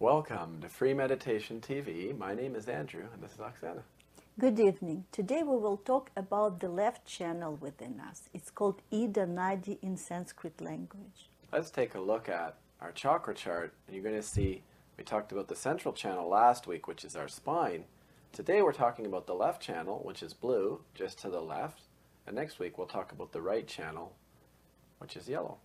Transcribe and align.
Welcome 0.00 0.62
to 0.62 0.68
Free 0.70 0.94
Meditation 0.94 1.60
TV. 1.60 2.16
My 2.16 2.32
name 2.32 2.54
is 2.56 2.70
Andrew 2.70 3.04
and 3.12 3.22
this 3.22 3.32
is 3.32 3.36
Oksana. 3.36 3.82
Good 4.38 4.58
evening. 4.58 5.04
Today 5.12 5.42
we 5.42 5.58
will 5.58 5.76
talk 5.76 6.10
about 6.16 6.60
the 6.60 6.70
left 6.70 7.04
channel 7.04 7.56
within 7.56 8.00
us. 8.00 8.30
It's 8.32 8.50
called 8.50 8.80
Ida 8.90 9.26
Nadi 9.26 9.76
in 9.82 9.98
Sanskrit 9.98 10.58
language. 10.62 11.28
Let's 11.52 11.70
take 11.70 11.94
a 11.96 12.00
look 12.00 12.30
at 12.30 12.56
our 12.80 12.92
chakra 12.92 13.34
chart 13.34 13.74
and 13.86 13.94
you're 13.94 14.02
going 14.02 14.16
to 14.16 14.22
see 14.22 14.62
we 14.96 15.04
talked 15.04 15.32
about 15.32 15.48
the 15.48 15.54
central 15.54 15.92
channel 15.92 16.30
last 16.30 16.66
week, 16.66 16.88
which 16.88 17.04
is 17.04 17.14
our 17.14 17.28
spine. 17.28 17.84
Today 18.32 18.62
we're 18.62 18.72
talking 18.72 19.04
about 19.04 19.26
the 19.26 19.34
left 19.34 19.60
channel, 19.60 20.00
which 20.02 20.22
is 20.22 20.32
blue, 20.32 20.80
just 20.94 21.18
to 21.18 21.28
the 21.28 21.42
left. 21.42 21.82
And 22.26 22.34
next 22.34 22.58
week 22.58 22.78
we'll 22.78 22.86
talk 22.86 23.12
about 23.12 23.32
the 23.32 23.42
right 23.42 23.68
channel, 23.68 24.14
which 24.96 25.14
is 25.14 25.28
yellow. 25.28 25.58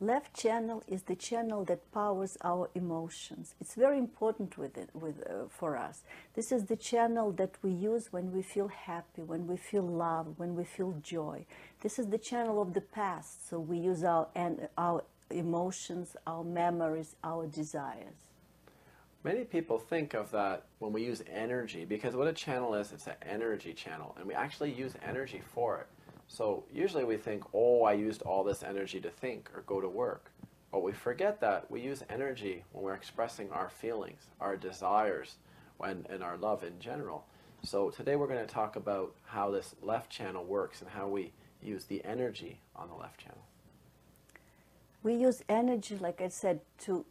Left 0.00 0.32
channel 0.32 0.84
is 0.86 1.02
the 1.02 1.16
channel 1.16 1.64
that 1.64 1.90
powers 1.92 2.38
our 2.44 2.70
emotions. 2.76 3.56
It's 3.60 3.74
very 3.74 3.98
important 3.98 4.56
with 4.56 4.78
it, 4.78 4.90
with, 4.94 5.20
uh, 5.28 5.48
for 5.48 5.76
us. 5.76 6.04
This 6.34 6.52
is 6.52 6.66
the 6.66 6.76
channel 6.76 7.32
that 7.32 7.56
we 7.62 7.72
use 7.72 8.12
when 8.12 8.30
we 8.30 8.42
feel 8.42 8.68
happy, 8.68 9.22
when 9.22 9.48
we 9.48 9.56
feel 9.56 9.82
love, 9.82 10.34
when 10.36 10.54
we 10.54 10.62
feel 10.62 10.94
joy. 11.02 11.44
This 11.80 11.98
is 11.98 12.06
the 12.06 12.18
channel 12.18 12.62
of 12.62 12.74
the 12.74 12.80
past, 12.80 13.48
so 13.48 13.58
we 13.58 13.76
use 13.76 14.04
our, 14.04 14.28
and 14.36 14.68
our 14.78 15.02
emotions, 15.30 16.16
our 16.28 16.44
memories, 16.44 17.16
our 17.24 17.48
desires. 17.48 18.14
Many 19.24 19.42
people 19.42 19.80
think 19.80 20.14
of 20.14 20.30
that 20.30 20.66
when 20.78 20.92
we 20.92 21.04
use 21.04 21.24
energy, 21.28 21.84
because 21.84 22.14
what 22.14 22.28
a 22.28 22.32
channel 22.32 22.74
is, 22.74 22.92
it's 22.92 23.08
an 23.08 23.16
energy 23.22 23.72
channel, 23.72 24.14
and 24.16 24.28
we 24.28 24.34
actually 24.34 24.72
use 24.72 24.94
energy 25.04 25.42
for 25.52 25.80
it. 25.80 25.86
So 26.28 26.64
usually 26.72 27.04
we 27.04 27.16
think, 27.16 27.42
oh, 27.54 27.84
I 27.84 27.94
used 27.94 28.22
all 28.22 28.44
this 28.44 28.62
energy 28.62 29.00
to 29.00 29.10
think 29.10 29.50
or 29.54 29.62
go 29.62 29.80
to 29.80 29.88
work. 29.88 30.30
But 30.70 30.82
we 30.82 30.92
forget 30.92 31.40
that 31.40 31.70
we 31.70 31.80
use 31.80 32.02
energy 32.10 32.64
when 32.72 32.84
we're 32.84 32.94
expressing 32.94 33.50
our 33.50 33.70
feelings, 33.70 34.26
our 34.38 34.56
desires, 34.56 35.36
when, 35.78 36.06
and 36.10 36.22
our 36.22 36.36
love 36.36 36.62
in 36.62 36.78
general. 36.78 37.24
So 37.62 37.88
today 37.88 38.16
we're 38.16 38.26
going 38.26 38.46
to 38.46 38.54
talk 38.54 38.76
about 38.76 39.14
how 39.24 39.50
this 39.50 39.74
left 39.82 40.10
channel 40.10 40.44
works 40.44 40.82
and 40.82 40.90
how 40.90 41.08
we 41.08 41.32
use 41.62 41.84
the 41.84 42.04
energy 42.04 42.60
on 42.76 42.88
the 42.88 42.94
left 42.94 43.18
channel. 43.18 43.42
We 45.02 45.14
use 45.14 45.42
energy, 45.48 45.96
like 45.96 46.20
I 46.20 46.28
said, 46.28 46.60
to, 46.80 47.06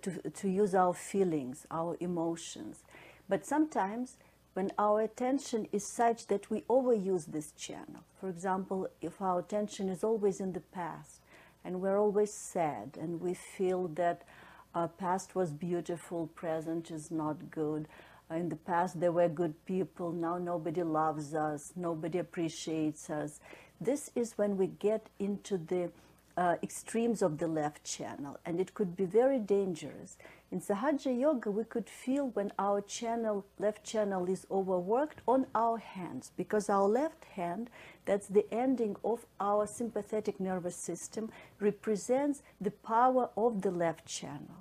to, 0.00 0.30
to 0.30 0.48
use 0.48 0.74
our 0.74 0.94
feelings, 0.94 1.66
our 1.70 1.96
emotions. 1.98 2.84
But 3.28 3.44
sometimes 3.44 4.16
when 4.54 4.70
our 4.78 5.00
attention 5.00 5.66
is 5.72 5.86
such 5.86 6.28
that 6.28 6.48
we 6.50 6.62
overuse 6.62 7.26
this 7.26 7.52
channel. 7.52 8.04
For 8.20 8.28
example, 8.28 8.88
if 9.00 9.20
our 9.20 9.40
attention 9.40 9.88
is 9.88 10.02
always 10.02 10.40
in 10.40 10.52
the 10.52 10.60
past 10.60 11.20
and 11.64 11.80
we're 11.80 11.98
always 11.98 12.32
sad 12.32 12.96
and 13.00 13.20
we 13.20 13.34
feel 13.34 13.88
that 13.88 14.22
our 14.74 14.88
past 14.88 15.34
was 15.34 15.52
beautiful, 15.52 16.28
present 16.28 16.90
is 16.90 17.10
not 17.10 17.50
good. 17.50 17.86
In 18.30 18.48
the 18.48 18.56
past, 18.56 19.00
there 19.00 19.12
were 19.12 19.28
good 19.28 19.64
people. 19.66 20.10
Now 20.12 20.38
nobody 20.38 20.82
loves 20.82 21.34
us. 21.34 21.72
Nobody 21.76 22.18
appreciates 22.18 23.10
us. 23.10 23.40
This 23.80 24.10
is 24.14 24.38
when 24.38 24.56
we 24.56 24.68
get 24.68 25.08
into 25.18 25.58
the 25.58 25.90
uh, 26.36 26.56
extremes 26.62 27.22
of 27.22 27.38
the 27.38 27.46
left 27.46 27.84
channel, 27.84 28.38
and 28.44 28.60
it 28.60 28.74
could 28.74 28.96
be 28.96 29.04
very 29.04 29.38
dangerous. 29.38 30.16
In 30.54 30.60
Sahaja 30.60 31.10
Yoga, 31.10 31.50
we 31.50 31.64
could 31.64 31.88
feel 31.88 32.28
when 32.28 32.52
our 32.60 32.80
channel, 32.80 33.44
left 33.58 33.82
channel 33.82 34.26
is 34.30 34.46
overworked 34.52 35.20
on 35.26 35.48
our 35.52 35.78
hands, 35.78 36.30
because 36.36 36.70
our 36.70 36.86
left 36.86 37.24
hand, 37.24 37.70
that's 38.04 38.28
the 38.28 38.46
ending 38.54 38.94
of 39.02 39.26
our 39.40 39.66
sympathetic 39.66 40.38
nervous 40.38 40.76
system, 40.76 41.32
represents 41.58 42.44
the 42.60 42.70
power 42.70 43.30
of 43.36 43.62
the 43.62 43.72
left 43.72 44.06
channel. 44.06 44.60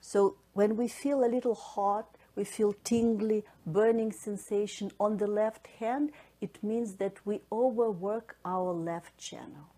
So 0.00 0.38
when 0.54 0.76
we 0.76 0.88
feel 0.88 1.22
a 1.24 1.30
little 1.30 1.54
hot, 1.54 2.16
we 2.34 2.42
feel 2.42 2.74
tingly, 2.82 3.44
burning 3.64 4.10
sensation 4.10 4.90
on 4.98 5.18
the 5.18 5.28
left 5.28 5.68
hand, 5.78 6.10
it 6.40 6.58
means 6.64 6.94
that 6.94 7.24
we 7.24 7.42
overwork 7.52 8.36
our 8.44 8.72
left 8.72 9.16
channel 9.18 9.70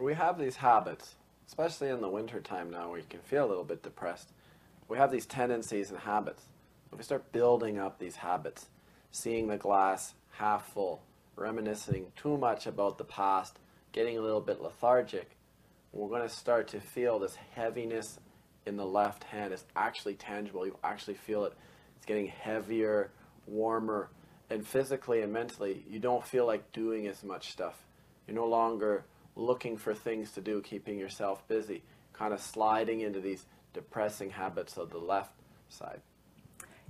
we 0.00 0.14
have 0.14 0.38
these 0.38 0.56
habits, 0.56 1.16
especially 1.48 1.88
in 1.88 2.00
the 2.00 2.08
winter 2.08 2.40
time 2.40 2.70
now 2.70 2.88
where 2.88 2.98
you 2.98 3.06
can 3.08 3.20
feel 3.20 3.44
a 3.44 3.48
little 3.48 3.64
bit 3.64 3.82
depressed. 3.82 4.30
We 4.86 4.98
have 4.98 5.10
these 5.10 5.26
tendencies 5.26 5.90
and 5.90 5.98
habits. 5.98 6.44
If 6.92 6.98
we 6.98 7.04
start 7.04 7.32
building 7.32 7.78
up 7.78 7.98
these 7.98 8.16
habits, 8.16 8.66
seeing 9.10 9.48
the 9.48 9.56
glass 9.56 10.14
half 10.32 10.72
full, 10.72 11.02
reminiscing 11.36 12.12
too 12.16 12.36
much 12.36 12.66
about 12.66 12.98
the 12.98 13.04
past, 13.04 13.58
getting 13.92 14.18
a 14.18 14.22
little 14.22 14.40
bit 14.40 14.60
lethargic, 14.60 15.30
we're 15.92 16.08
going 16.08 16.22
to 16.22 16.28
start 16.28 16.68
to 16.68 16.80
feel 16.80 17.18
this 17.18 17.36
heaviness 17.54 18.20
in 18.66 18.76
the 18.76 18.86
left 18.86 19.24
hand. 19.24 19.52
It's 19.52 19.64
actually 19.74 20.14
tangible. 20.14 20.66
You 20.66 20.76
actually 20.84 21.14
feel 21.14 21.44
it. 21.44 21.54
It's 21.96 22.06
getting 22.06 22.26
heavier, 22.28 23.10
warmer, 23.46 24.10
and 24.50 24.66
physically 24.66 25.22
and 25.22 25.32
mentally, 25.32 25.84
you 25.88 25.98
don't 25.98 26.26
feel 26.26 26.46
like 26.46 26.72
doing 26.72 27.06
as 27.06 27.22
much 27.22 27.50
stuff. 27.50 27.74
You're 28.26 28.36
no 28.36 28.46
longer 28.46 29.04
looking 29.38 29.76
for 29.76 29.94
things 29.94 30.32
to 30.32 30.40
do, 30.40 30.60
keeping 30.60 30.98
yourself 30.98 31.46
busy, 31.48 31.82
kind 32.12 32.34
of 32.34 32.40
sliding 32.40 33.00
into 33.00 33.20
these 33.20 33.46
depressing 33.72 34.30
habits 34.30 34.76
of 34.76 34.90
the 34.90 34.98
left 34.98 35.32
side. 35.68 36.00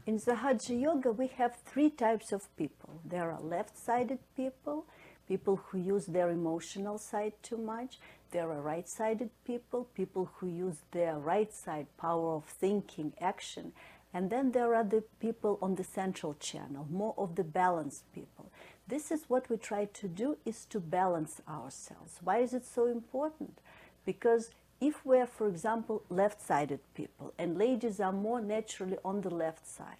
In 0.06 0.18
Sahaja 0.18 0.80
Yoga, 0.80 1.12
we 1.12 1.26
have 1.26 1.56
three 1.66 1.90
types 1.90 2.32
of 2.32 2.56
people. 2.56 3.02
There 3.04 3.30
are 3.30 3.40
left 3.40 3.76
sided 3.76 4.20
people, 4.34 4.86
people 5.28 5.56
who 5.66 5.78
use 5.78 6.06
their 6.06 6.30
emotional 6.30 6.96
side 6.96 7.34
too 7.42 7.58
much. 7.58 7.98
There 8.30 8.50
are 8.50 8.62
right 8.62 8.88
sided 8.88 9.30
people, 9.44 9.84
people 9.94 10.30
who 10.36 10.46
use 10.46 10.78
their 10.92 11.18
right 11.18 11.52
side 11.52 11.86
power 11.98 12.36
of 12.36 12.44
thinking, 12.44 13.12
action. 13.20 13.72
And 14.14 14.30
then 14.30 14.52
there 14.52 14.74
are 14.74 14.84
the 14.84 15.04
people 15.20 15.58
on 15.60 15.74
the 15.74 15.84
central 15.84 16.34
channel, 16.34 16.86
more 16.90 17.14
of 17.18 17.36
the 17.36 17.44
balanced 17.44 18.10
people. 18.14 18.47
This 18.88 19.10
is 19.10 19.24
what 19.28 19.50
we 19.50 19.58
try 19.58 19.84
to 19.84 20.08
do 20.08 20.38
is 20.46 20.64
to 20.70 20.80
balance 20.80 21.42
ourselves. 21.46 22.20
Why 22.24 22.38
is 22.38 22.54
it 22.54 22.64
so 22.64 22.86
important? 22.86 23.58
Because 24.06 24.50
if 24.80 25.04
we're, 25.04 25.26
for 25.26 25.46
example, 25.46 26.02
left-sided 26.08 26.80
people, 26.94 27.34
and 27.38 27.58
ladies 27.58 28.00
are 28.00 28.12
more 28.12 28.40
naturally 28.40 28.96
on 29.04 29.20
the 29.20 29.30
left 29.30 29.66
side, 29.66 29.96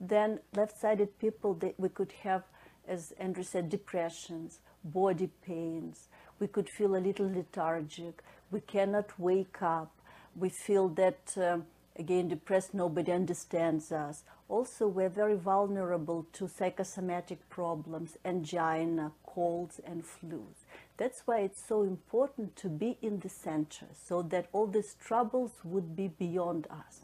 then 0.00 0.38
left-sided 0.54 1.18
people, 1.18 1.58
we 1.76 1.88
could 1.88 2.12
have, 2.22 2.44
as 2.86 3.12
Andrew 3.18 3.42
said, 3.42 3.68
depressions, 3.68 4.60
body 4.84 5.30
pains. 5.44 6.08
We 6.38 6.46
could 6.46 6.68
feel 6.68 6.94
a 6.94 6.98
little 6.98 7.28
lethargic. 7.28 8.22
We 8.52 8.60
cannot 8.60 9.18
wake 9.18 9.60
up. 9.60 9.90
We 10.36 10.50
feel 10.50 10.88
that, 10.90 11.34
um, 11.36 11.66
again, 11.96 12.28
depressed, 12.28 12.74
nobody 12.74 13.10
understands 13.10 13.90
us. 13.90 14.22
Also, 14.50 14.88
we're 14.88 15.08
very 15.08 15.36
vulnerable 15.36 16.26
to 16.32 16.48
psychosomatic 16.48 17.48
problems, 17.48 18.18
angina, 18.24 19.12
colds, 19.24 19.80
and 19.86 20.02
flus. 20.02 20.66
That's 20.96 21.22
why 21.24 21.38
it's 21.42 21.64
so 21.64 21.84
important 21.84 22.56
to 22.56 22.68
be 22.68 22.98
in 23.00 23.20
the 23.20 23.28
center 23.28 23.86
so 23.94 24.22
that 24.22 24.48
all 24.52 24.66
these 24.66 24.96
troubles 25.00 25.52
would 25.62 25.94
be 25.94 26.08
beyond 26.08 26.66
us. 26.68 27.02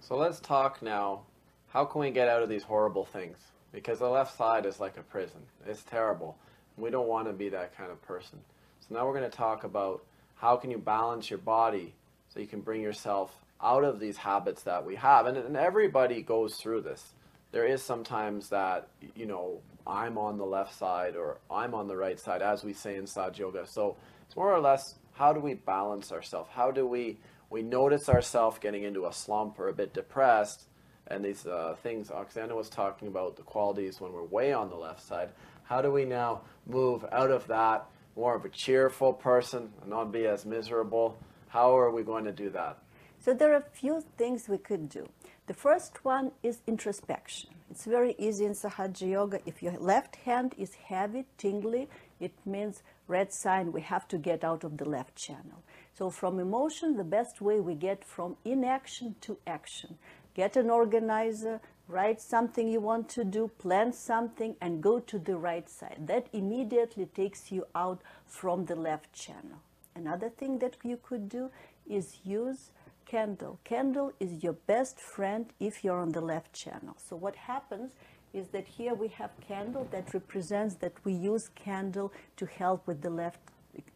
So 0.00 0.16
let's 0.16 0.40
talk 0.40 0.80
now. 0.80 1.24
How 1.68 1.84
can 1.84 2.00
we 2.00 2.10
get 2.10 2.26
out 2.26 2.42
of 2.42 2.48
these 2.48 2.62
horrible 2.62 3.04
things? 3.04 3.36
Because 3.70 3.98
the 3.98 4.08
left 4.08 4.34
side 4.34 4.64
is 4.64 4.80
like 4.80 4.96
a 4.96 5.02
prison. 5.02 5.42
It's 5.66 5.82
terrible. 5.82 6.38
We 6.78 6.88
don't 6.88 7.06
want 7.06 7.26
to 7.26 7.34
be 7.34 7.50
that 7.50 7.76
kind 7.76 7.92
of 7.92 8.00
person. 8.00 8.38
So 8.80 8.94
now 8.94 9.06
we're 9.06 9.18
going 9.18 9.30
to 9.30 9.36
talk 9.36 9.64
about 9.64 10.02
how 10.36 10.56
can 10.56 10.70
you 10.70 10.78
balance 10.78 11.28
your 11.28 11.38
body 11.38 11.92
so 12.32 12.40
you 12.40 12.46
can 12.46 12.62
bring 12.62 12.80
yourself 12.80 13.42
out 13.62 13.84
of 13.84 14.00
these 14.00 14.16
habits 14.18 14.62
that 14.62 14.84
we 14.84 14.96
have. 14.96 15.26
And, 15.26 15.36
and 15.36 15.56
everybody 15.56 16.22
goes 16.22 16.56
through 16.56 16.82
this. 16.82 17.12
There 17.52 17.66
is 17.66 17.82
sometimes 17.82 18.50
that, 18.50 18.88
you 19.14 19.26
know, 19.26 19.60
I'm 19.86 20.18
on 20.18 20.36
the 20.36 20.44
left 20.44 20.74
side 20.74 21.16
or 21.16 21.38
I'm 21.50 21.74
on 21.74 21.88
the 21.88 21.96
right 21.96 22.18
side, 22.18 22.42
as 22.42 22.64
we 22.64 22.72
say 22.72 22.96
in 22.96 23.04
Sahaja 23.04 23.38
Yoga. 23.38 23.66
So 23.66 23.96
it's 24.26 24.36
more 24.36 24.52
or 24.52 24.60
less 24.60 24.96
how 25.14 25.32
do 25.32 25.40
we 25.40 25.54
balance 25.54 26.12
ourselves? 26.12 26.50
How 26.52 26.70
do 26.70 26.86
we, 26.86 27.18
we 27.48 27.62
notice 27.62 28.08
ourselves 28.08 28.58
getting 28.58 28.82
into 28.82 29.06
a 29.06 29.12
slump 29.12 29.58
or 29.58 29.68
a 29.68 29.72
bit 29.72 29.94
depressed? 29.94 30.64
And 31.06 31.24
these 31.24 31.46
uh, 31.46 31.76
things 31.82 32.08
Oksana 32.08 32.54
was 32.54 32.68
talking 32.68 33.08
about, 33.08 33.36
the 33.36 33.42
qualities 33.42 34.00
when 34.00 34.12
we're 34.12 34.24
way 34.24 34.52
on 34.52 34.68
the 34.68 34.76
left 34.76 35.00
side. 35.00 35.30
How 35.62 35.80
do 35.80 35.90
we 35.90 36.04
now 36.04 36.42
move 36.66 37.04
out 37.12 37.30
of 37.30 37.46
that, 37.46 37.86
more 38.16 38.34
of 38.34 38.44
a 38.44 38.48
cheerful 38.48 39.12
person, 39.12 39.72
and 39.80 39.90
not 39.90 40.12
be 40.12 40.26
as 40.26 40.44
miserable? 40.44 41.16
How 41.48 41.78
are 41.78 41.90
we 41.90 42.02
going 42.02 42.24
to 42.24 42.32
do 42.32 42.50
that? 42.50 42.78
So 43.26 43.34
there 43.34 43.52
are 43.54 43.56
a 43.56 43.70
few 43.72 44.04
things 44.16 44.48
we 44.48 44.58
could 44.58 44.88
do. 44.88 45.08
The 45.48 45.52
first 45.52 46.04
one 46.04 46.30
is 46.44 46.60
introspection. 46.64 47.50
It's 47.72 47.84
very 47.84 48.14
easy 48.18 48.44
in 48.44 48.52
Sahaja 48.52 49.10
Yoga. 49.10 49.40
If 49.44 49.64
your 49.64 49.76
left 49.78 50.14
hand 50.14 50.54
is 50.56 50.74
heavy, 50.74 51.24
tingly, 51.36 51.88
it 52.20 52.34
means 52.46 52.84
red 53.08 53.32
sign, 53.32 53.72
we 53.72 53.80
have 53.80 54.06
to 54.08 54.16
get 54.16 54.44
out 54.44 54.62
of 54.62 54.76
the 54.76 54.88
left 54.88 55.16
channel. 55.16 55.64
So 55.92 56.08
from 56.08 56.38
emotion, 56.38 56.96
the 56.96 57.02
best 57.02 57.40
way 57.40 57.58
we 57.58 57.74
get 57.74 58.04
from 58.04 58.36
inaction 58.44 59.16
to 59.22 59.38
action. 59.44 59.98
Get 60.34 60.56
an 60.56 60.70
organizer, 60.70 61.60
write 61.88 62.20
something 62.20 62.68
you 62.68 62.78
want 62.78 63.08
to 63.08 63.24
do, 63.24 63.50
plan 63.58 63.92
something, 63.92 64.54
and 64.60 64.80
go 64.80 65.00
to 65.00 65.18
the 65.18 65.36
right 65.36 65.68
side. 65.68 66.06
That 66.06 66.28
immediately 66.32 67.06
takes 67.06 67.50
you 67.50 67.66
out 67.74 68.02
from 68.24 68.66
the 68.66 68.76
left 68.76 69.12
channel. 69.12 69.58
Another 69.96 70.28
thing 70.28 70.60
that 70.60 70.76
you 70.84 70.96
could 71.02 71.28
do 71.28 71.50
is 71.88 72.18
use 72.22 72.70
candle. 73.06 73.58
Candle 73.64 74.12
is 74.20 74.42
your 74.42 74.52
best 74.52 74.98
friend 75.00 75.46
if 75.58 75.82
you're 75.82 76.00
on 76.00 76.12
the 76.12 76.20
left 76.20 76.52
channel. 76.52 76.96
So 77.08 77.16
what 77.16 77.36
happens 77.36 77.92
is 78.34 78.48
that 78.48 78.66
here 78.66 78.94
we 78.94 79.08
have 79.08 79.30
candle 79.48 79.88
that 79.92 80.12
represents 80.12 80.74
that 80.76 80.92
we 81.04 81.12
use 81.12 81.48
candle 81.54 82.12
to 82.36 82.46
help 82.46 82.86
with 82.86 83.00
the 83.00 83.10
left 83.10 83.40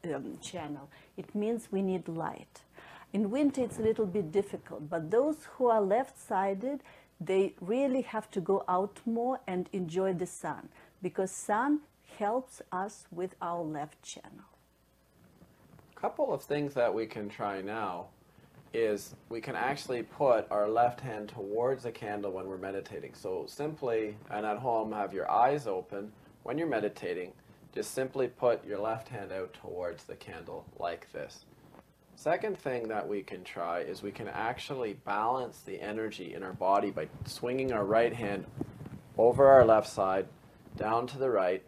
um, 0.05 0.39
channel. 0.41 0.89
It 1.17 1.35
means 1.35 1.69
we 1.71 1.83
need 1.83 2.09
light. 2.09 2.63
In 3.13 3.31
winter, 3.31 3.63
it's 3.63 3.79
a 3.79 3.83
little 3.83 4.07
bit 4.07 4.31
difficult, 4.31 4.89
but 4.89 5.11
those 5.11 5.37
who 5.53 5.67
are 5.67 5.83
left-sided, 5.83 6.81
they 7.21 7.55
really 7.61 8.03
have 8.03 8.31
to 8.31 8.41
go 8.41 8.65
out 8.69 9.01
more 9.05 9.41
and 9.47 9.69
enjoy 9.73 10.15
the 10.15 10.27
sun 10.27 10.69
because 11.03 11.31
sun 11.31 11.81
helps 12.19 12.63
us 12.71 13.07
with 13.11 13.35
our 13.43 13.63
left 13.63 14.01
channel. 14.03 14.47
A 15.97 16.01
couple 16.01 16.33
of 16.33 16.43
things 16.43 16.73
that 16.75 16.95
we 16.95 17.07
can 17.07 17.29
try 17.29 17.61
now 17.61 18.07
is 18.73 19.15
we 19.29 19.41
can 19.41 19.57
actually 19.57 20.03
put 20.03 20.47
our 20.51 20.69
left 20.69 21.01
hand 21.01 21.29
towards 21.29 21.83
the 21.83 21.91
candle 21.91 22.33
when 22.33 22.47
we're 22.47 22.59
meditating. 22.59 23.15
So 23.15 23.45
simply, 23.49 24.17
and 24.31 24.47
at 24.47 24.59
home, 24.59 24.93
have 24.93 25.13
your 25.13 25.31
eyes 25.31 25.67
open 25.67 26.13
when 26.43 26.59
you're 26.59 26.69
meditating. 26.69 27.33
Just 27.75 27.95
simply 27.95 28.29
put 28.29 28.65
your 28.65 28.79
left 28.79 29.09
hand 29.09 29.33
out 29.33 29.55
towards 29.55 30.05
the 30.05 30.17
candle 30.17 30.65
like 30.79 31.11
this. 31.13 31.45
Second 32.17 32.59
thing 32.59 32.89
that 32.89 33.09
we 33.09 33.23
can 33.23 33.43
try 33.45 33.81
is 33.81 34.03
we 34.03 34.13
can 34.13 34.29
actually 34.29 34.95
balance 35.05 35.61
the 35.61 35.81
energy 35.81 36.35
in 36.35 36.43
our 36.43 36.53
body 36.53 36.91
by 36.91 37.09
swinging 37.25 37.73
our 37.73 37.85
right 37.85 38.13
hand 38.13 38.45
over 39.17 39.47
our 39.47 39.65
left 39.65 39.89
side, 39.89 40.27
down 40.77 41.07
to 41.07 41.19
the 41.19 41.31
right, 41.31 41.63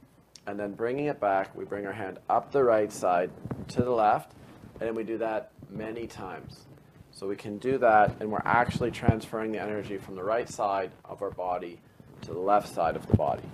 and 0.46 0.58
then 0.58 0.72
bringing 0.72 1.06
it 1.06 1.20
back. 1.20 1.54
We 1.56 1.64
bring 1.64 1.86
our 1.86 1.92
hand 1.92 2.18
up 2.28 2.52
the 2.52 2.64
right 2.64 2.92
side 2.92 3.30
to 3.68 3.82
the 3.82 3.90
left, 3.90 4.32
and 4.74 4.88
then 4.88 4.94
we 4.94 5.04
do 5.04 5.18
that 5.18 5.52
many 5.70 6.06
times. 6.06 6.66
So 7.12 7.28
we 7.28 7.36
can 7.36 7.58
do 7.58 7.78
that, 7.78 8.16
and 8.20 8.32
we're 8.32 8.42
actually 8.44 8.90
transferring 8.90 9.52
the 9.52 9.60
energy 9.60 9.98
from 9.98 10.16
the 10.16 10.24
right 10.24 10.48
side 10.48 10.90
of 11.04 11.22
our 11.22 11.30
body 11.30 11.80
to 12.22 12.32
the 12.32 12.40
left 12.40 12.68
side 12.68 12.96
of 12.96 13.06
the 13.06 13.16
body. 13.16 13.48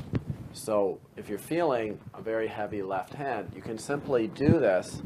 So 0.52 1.00
if 1.16 1.28
you're 1.28 1.38
feeling 1.38 2.00
a 2.14 2.22
very 2.22 2.49
heavy 2.49 2.82
left 2.82 3.14
hand, 3.14 3.52
you 3.55 3.60
can 3.60 3.78
simply 3.78 4.28
do 4.28 4.58
this 4.58 5.02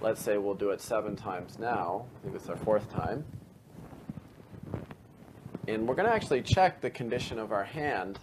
let's 0.00 0.22
say 0.22 0.38
we'll 0.38 0.54
do 0.54 0.70
it 0.70 0.80
seven 0.80 1.16
times 1.16 1.58
now. 1.58 2.06
I 2.16 2.22
think 2.22 2.36
it's 2.36 2.48
our 2.48 2.56
fourth 2.56 2.90
time. 2.90 3.24
And 5.66 5.86
we're 5.86 5.94
going 5.94 6.08
to 6.08 6.14
actually 6.14 6.42
check 6.42 6.80
the 6.80 6.90
condition 6.90 7.38
of 7.38 7.52
our 7.52 7.64
hand 7.64 8.18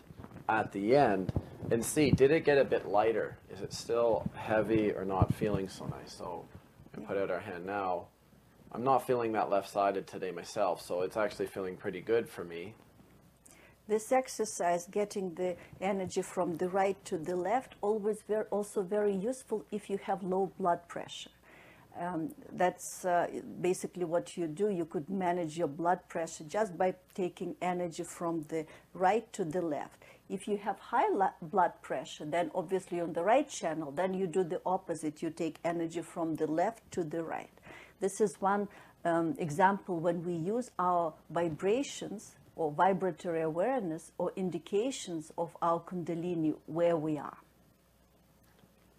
at 0.50 0.72
the 0.72 0.96
end 0.96 1.32
and 1.72 1.84
see, 1.84 2.12
did 2.12 2.32
it 2.32 2.46
get 2.46 2.58
a 2.58 2.66
bit 2.66 2.88
lighter? 2.88 3.38
Is 3.52 3.62
it 3.62 3.74
still 3.74 4.30
heavy 4.36 4.92
or 4.92 5.06
not 5.06 5.34
feeling 5.34 5.68
so 5.68 5.86
nice? 5.86 6.14
So 6.14 6.46
we 6.96 7.06
put 7.06 7.18
out 7.18 7.30
our 7.30 7.40
hand 7.40 7.66
now. 7.66 8.08
I'm 8.76 8.84
not 8.84 9.08
feeling 9.08 9.32
that 9.32 9.50
left-sided 9.50 10.06
today 10.06 10.32
myself, 10.32 10.82
so 10.82 11.04
it's 11.04 11.16
actually 11.16 11.46
feeling 11.48 11.78
pretty 11.78 12.02
good 12.02 12.28
for 12.28 12.44
me. 12.44 12.74
This 13.88 14.12
exercise, 14.12 14.86
getting 14.92 15.34
the 15.36 15.56
energy 15.80 16.22
from 16.22 16.58
the 16.58 16.68
right 16.68 16.98
to 17.06 17.18
the 17.18 17.38
left, 17.38 17.76
always 17.80 18.22
very, 18.28 18.44
also 18.52 18.82
very 18.84 19.16
useful 19.16 19.64
if 19.72 19.90
you 19.90 19.98
have 20.04 20.24
low 20.24 20.52
blood 20.60 20.90
pressure. 20.90 21.30
Um, 21.98 22.34
that's 22.52 23.06
uh, 23.06 23.28
basically 23.62 24.04
what 24.04 24.36
you 24.36 24.46
do. 24.46 24.68
You 24.68 24.84
could 24.84 25.10
manage 25.10 25.58
your 25.58 25.70
blood 25.70 26.02
pressure 26.10 26.44
just 26.44 26.78
by 26.78 26.96
taking 27.14 27.56
energy 27.62 28.04
from 28.04 28.44
the 28.50 28.66
right 28.94 29.32
to 29.32 29.46
the 29.46 29.62
left. 29.62 30.04
If 30.28 30.50
you 30.50 30.58
have 30.58 30.78
high 30.80 31.08
blood 31.42 31.82
pressure, 31.82 32.26
then 32.26 32.52
obviously 32.54 33.00
on 33.00 33.14
the 33.14 33.24
right 33.24 33.48
channel, 33.48 33.94
then 33.94 34.14
you 34.14 34.28
do 34.28 34.44
the 34.44 34.60
opposite. 34.66 35.22
You 35.22 35.30
take 35.30 35.60
energy 35.64 36.02
from 36.02 36.36
the 36.36 36.48
left 36.48 36.92
to 36.92 37.06
the 37.06 37.24
right. 37.24 37.55
This 38.00 38.22
is 38.22 38.36
one 38.40 38.68
um, 39.04 39.36
example 39.38 40.00
when 40.00 40.24
we 40.24 40.34
use 40.34 40.70
our 40.80 41.14
vibrations 41.30 42.36
or 42.56 42.72
vibratory 42.72 43.42
awareness 43.42 44.12
or 44.18 44.32
indications 44.36 45.32
of 45.38 45.56
our 45.62 45.80
kundalini 45.80 46.56
where 46.68 46.98
we 46.98 47.18
are. 47.18 47.38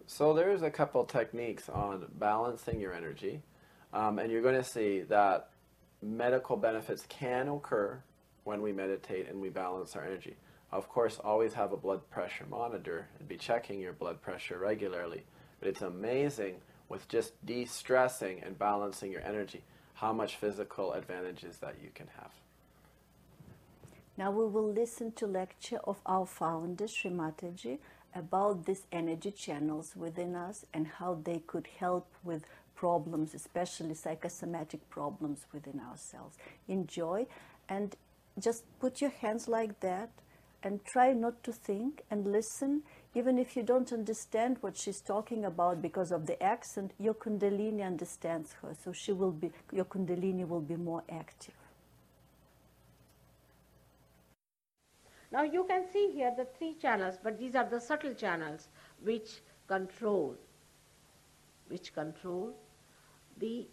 So 0.05 0.33
there's 0.33 0.61
a 0.61 0.71
couple 0.71 1.03
techniques 1.03 1.67
on 1.67 2.05
balancing 2.17 2.79
your 2.79 2.93
energy, 2.93 3.41
um, 3.93 4.19
and 4.19 4.31
you're 4.31 4.41
going 4.41 4.55
to 4.55 4.63
see 4.63 5.01
that 5.09 5.49
medical 6.01 6.55
benefits 6.55 7.05
can 7.09 7.49
occur 7.49 8.01
when 8.45 8.61
we 8.61 8.71
meditate 8.71 9.27
and 9.27 9.41
we 9.41 9.49
balance 9.49 9.95
our 9.95 10.05
energy. 10.05 10.35
Of 10.71 10.87
course, 10.87 11.19
always 11.23 11.53
have 11.53 11.73
a 11.73 11.77
blood 11.77 12.09
pressure 12.09 12.45
monitor 12.49 13.07
and 13.19 13.27
be 13.27 13.37
checking 13.37 13.79
your 13.79 13.93
blood 13.93 14.21
pressure 14.21 14.57
regularly. 14.57 15.23
But 15.59 15.69
it's 15.69 15.81
amazing 15.81 16.55
with 16.89 17.07
just 17.07 17.33
de-stressing 17.45 18.41
and 18.43 18.57
balancing 18.57 19.11
your 19.11 19.21
energy, 19.21 19.63
how 19.95 20.13
much 20.13 20.35
physical 20.35 20.93
advantages 20.93 21.57
that 21.57 21.75
you 21.81 21.89
can 21.93 22.07
have. 22.19 22.31
Now 24.17 24.31
we 24.31 24.45
will 24.47 24.71
listen 24.71 25.11
to 25.13 25.27
lecture 25.27 25.79
of 25.83 25.97
our 26.05 26.25
founder, 26.25 26.87
Sri 26.87 27.11
Mataji, 27.11 27.77
about 28.15 28.65
these 28.65 28.83
energy 28.91 29.31
channels 29.31 29.95
within 29.95 30.35
us 30.35 30.65
and 30.73 30.87
how 30.87 31.19
they 31.23 31.39
could 31.45 31.67
help 31.79 32.07
with 32.23 32.45
problems, 32.75 33.33
especially 33.33 33.93
psychosomatic 33.93 34.89
problems 34.89 35.45
within 35.53 35.79
ourselves. 35.79 36.37
Enjoy 36.67 37.27
and 37.69 37.95
just 38.39 38.63
put 38.79 39.01
your 39.01 39.09
hands 39.09 39.47
like 39.47 39.79
that 39.81 40.09
and 40.63 40.83
try 40.85 41.13
not 41.13 41.43
to 41.43 41.51
think 41.51 42.03
and 42.09 42.31
listen. 42.31 42.83
Even 43.17 43.39
if 43.39 43.57
you 43.57 43.63
don't 43.63 43.91
understand 43.91 44.57
what 44.61 44.77
she's 44.77 45.01
talking 45.01 45.43
about 45.43 45.81
because 45.81 46.11
of 46.11 46.27
the 46.27 46.41
accent, 46.43 46.91
your 46.99 47.15
Kundalini 47.15 47.83
understands 47.83 48.53
her, 48.61 48.75
so 48.83 48.91
she 48.91 49.11
will 49.11 49.31
be, 49.31 49.49
your 49.71 49.85
Kundalini 49.85 50.47
will 50.47 50.61
be 50.61 50.75
more 50.75 51.01
active. 51.09 51.55
Now 55.31 55.41
you 55.41 55.63
can 55.63 55.85
see 55.91 56.11
here 56.11 56.31
the 56.37 56.45
three 56.45 56.75
channels, 56.75 57.15
but 57.23 57.39
these 57.39 57.55
are 57.55 57.67
the 57.67 57.79
subtle 57.79 58.13
channels 58.13 58.67
which 59.01 59.41
control, 59.67 60.35
which 61.69 61.95
control 61.95 62.53
the 63.39 63.65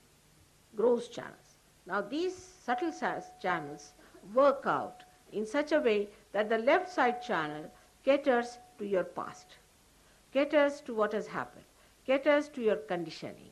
gross 0.75 1.09
channels. 1.09 1.57
Now 1.85 2.01
these 2.01 2.35
subtle 2.65 2.95
channels 3.43 3.93
work 4.33 4.63
out 4.65 5.05
in 5.33 5.45
such 5.45 5.73
a 5.73 5.81
way 5.81 6.09
that 6.33 6.49
the 6.49 6.59
left 6.59 6.91
side 6.91 7.21
channel 7.21 7.71
caters 8.07 8.57
to 8.79 8.87
your 8.87 9.05
past, 9.05 9.57
caters 10.33 10.81
to 10.83 10.95
what 10.95 11.13
has 11.13 11.27
happened, 11.27 11.65
caters 12.07 12.49
to 12.51 12.63
your 12.63 12.77
conditioning. 12.77 13.51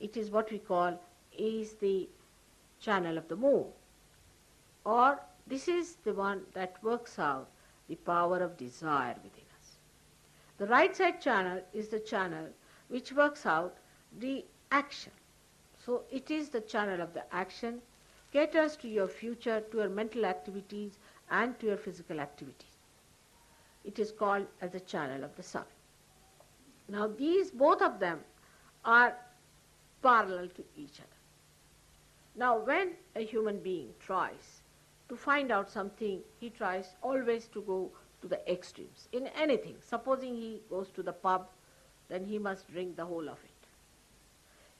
It 0.00 0.16
is 0.16 0.30
what 0.30 0.50
we 0.50 0.58
call 0.58 1.00
is 1.36 1.74
the 1.74 2.08
channel 2.80 3.18
of 3.18 3.28
the 3.28 3.36
moon 3.36 3.66
or 4.84 5.20
this 5.46 5.68
is 5.68 5.96
the 6.04 6.12
one 6.14 6.42
that 6.54 6.82
works 6.82 7.18
out 7.18 7.48
the 7.88 7.96
power 7.96 8.38
of 8.38 8.56
desire 8.56 9.14
within 9.22 9.44
us. 9.58 9.76
The 10.58 10.66
right 10.66 10.94
side 10.94 11.20
channel 11.20 11.60
is 11.72 11.88
the 11.88 12.00
channel 12.00 12.48
which 12.88 13.12
works 13.12 13.46
out 13.46 13.76
the 14.18 14.44
action. 14.70 15.12
So 15.84 16.04
it 16.10 16.30
is 16.30 16.48
the 16.50 16.60
channel 16.60 17.00
of 17.00 17.14
the 17.14 17.24
action, 17.34 17.80
caters 18.32 18.76
to 18.76 18.88
your 18.88 19.08
future, 19.08 19.60
to 19.60 19.78
your 19.78 19.88
mental 19.88 20.24
activities 20.26 20.98
and 21.30 21.58
to 21.60 21.66
your 21.66 21.76
physical 21.76 22.20
activities. 22.20 22.77
It 23.84 23.98
is 23.98 24.12
called 24.12 24.46
as 24.60 24.72
the 24.72 24.80
channel 24.80 25.24
of 25.24 25.34
the 25.36 25.42
sun. 25.42 25.64
Now 26.88 27.06
these, 27.06 27.50
both 27.50 27.82
of 27.82 27.98
them 27.98 28.20
are 28.84 29.16
parallel 30.02 30.48
to 30.48 30.64
each 30.76 31.00
other. 31.00 31.08
Now 32.34 32.58
when 32.58 32.92
a 33.16 33.24
human 33.24 33.58
being 33.60 33.90
tries 34.00 34.62
to 35.08 35.16
find 35.16 35.50
out 35.50 35.70
something, 35.70 36.22
he 36.38 36.50
tries 36.50 36.94
always 37.02 37.48
to 37.48 37.62
go 37.62 37.90
to 38.20 38.28
the 38.28 38.40
extremes 38.50 39.08
in 39.12 39.26
anything. 39.28 39.76
Supposing 39.80 40.34
he 40.36 40.62
goes 40.68 40.88
to 40.90 41.02
the 41.02 41.12
pub, 41.12 41.48
then 42.08 42.24
he 42.24 42.38
must 42.38 42.70
drink 42.70 42.96
the 42.96 43.04
whole 43.04 43.28
of 43.28 43.38
it. 43.44 43.58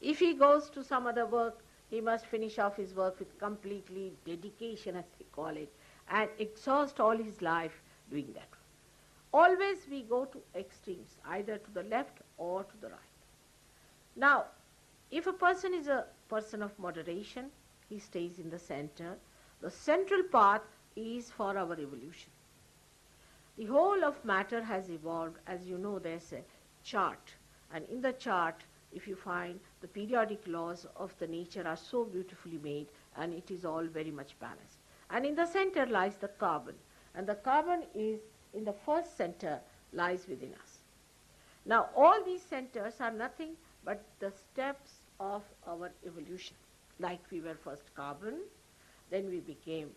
If 0.01 0.19
he 0.19 0.35
goes 0.35 0.71
to 0.71 0.85
some 0.85 1.07
other 1.07 1.27
work, 1.27 1.63
he 1.91 2.01
must 2.01 2.27
finish 2.27 2.59
off 2.59 2.77
his 2.77 2.95
work 2.95 3.19
with 3.19 3.39
completely 3.39 4.13
dedication, 4.25 4.97
as 4.97 5.05
they 5.19 5.25
call 5.33 5.57
it, 5.57 5.73
and 6.11 6.29
exhaust 6.39 7.01
all 7.01 7.17
his 7.17 7.41
life 7.43 7.83
doing 8.11 8.33
that. 8.35 8.49
Always 9.33 9.87
we 9.91 10.03
go 10.03 10.25
to 10.25 10.41
extremes, 10.55 11.17
either 11.27 11.59
to 11.59 11.71
the 11.73 11.83
left 11.85 12.19
or 12.39 12.65
to 12.65 12.77
the 12.81 12.89
right. 12.89 12.99
Now, 14.17 14.47
if 15.11 15.27
a 15.27 15.33
person 15.33 15.75
is 15.75 15.89
a 15.89 16.07
person 16.29 16.63
of 16.63 16.79
moderation, 16.79 17.51
he 17.89 17.99
stays 17.99 18.39
in 18.39 18.51
the 18.51 18.59
center, 18.59 19.17
the 19.61 19.71
central 19.71 20.23
path 20.25 20.63
is 20.97 21.31
for 21.31 21.57
our 21.57 21.73
evolution. 21.73 22.31
The 23.57 23.67
whole 23.67 24.05
of 24.05 24.25
matter 24.25 24.63
has 24.63 24.89
evolved. 24.89 25.39
As 25.47 25.67
you 25.67 25.79
know, 25.79 25.99
there's 25.99 26.33
a 26.33 26.43
chart. 26.85 27.35
And 27.73 27.85
in 27.89 28.01
the 28.01 28.13
chart, 28.13 28.65
if 28.93 29.07
you 29.09 29.17
find 29.17 29.59
the 29.81 29.89
periodic 29.89 30.41
laws 30.47 30.87
of 30.97 31.13
the 31.19 31.27
nature 31.27 31.67
are 31.67 31.77
so 31.77 32.05
beautifully 32.05 32.59
made 32.63 32.87
and 33.17 33.35
it 33.35 33.51
is 33.51 33.65
all 33.65 33.85
very 33.85 34.11
much 34.11 34.39
balanced. 34.41 34.79
And 35.11 35.27
in 35.27 35.35
the 35.35 35.47
center 35.47 35.87
lies 35.87 36.17
the 36.17 36.29
carbon. 36.29 36.75
And 37.15 37.27
the 37.27 37.35
carbon 37.35 37.83
is 37.95 38.21
in 38.55 38.65
the 38.65 38.73
first 38.73 39.17
center 39.17 39.61
lies 39.93 40.27
within 40.29 40.55
us. 40.63 40.79
Now 41.65 41.89
all 41.97 42.23
these 42.25 42.43
centers 42.43 43.01
are 43.01 43.11
nothing 43.13 43.57
but 43.85 44.05
the 44.21 44.31
steps 44.31 45.01
of 45.21 45.43
our 45.67 45.91
evolution. 46.07 46.57
like 47.01 47.21
we 47.31 47.41
were 47.41 47.55
first 47.55 47.95
carbon, 47.95 48.41
then 49.11 49.29
we 49.31 49.41
became 49.41 49.91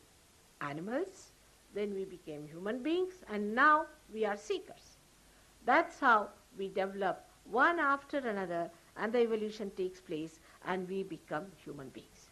animals, 0.61 1.31
then 1.73 1.93
we 1.93 2.05
became 2.05 2.45
human 2.47 2.81
beings, 2.83 3.23
and 3.29 3.55
now 3.55 3.85
we 4.13 4.25
are 4.25 4.37
seekers. 4.37 4.97
That's 5.65 5.99
how 5.99 6.29
we 6.57 6.69
develop 6.69 7.25
one 7.45 7.79
after 7.79 8.17
another, 8.19 8.69
and 8.97 9.11
the 9.13 9.19
evolution 9.19 9.71
takes 9.71 9.99
place, 9.99 10.39
and 10.65 10.87
we 10.87 11.03
become 11.03 11.47
human 11.63 11.89
beings. 11.89 12.29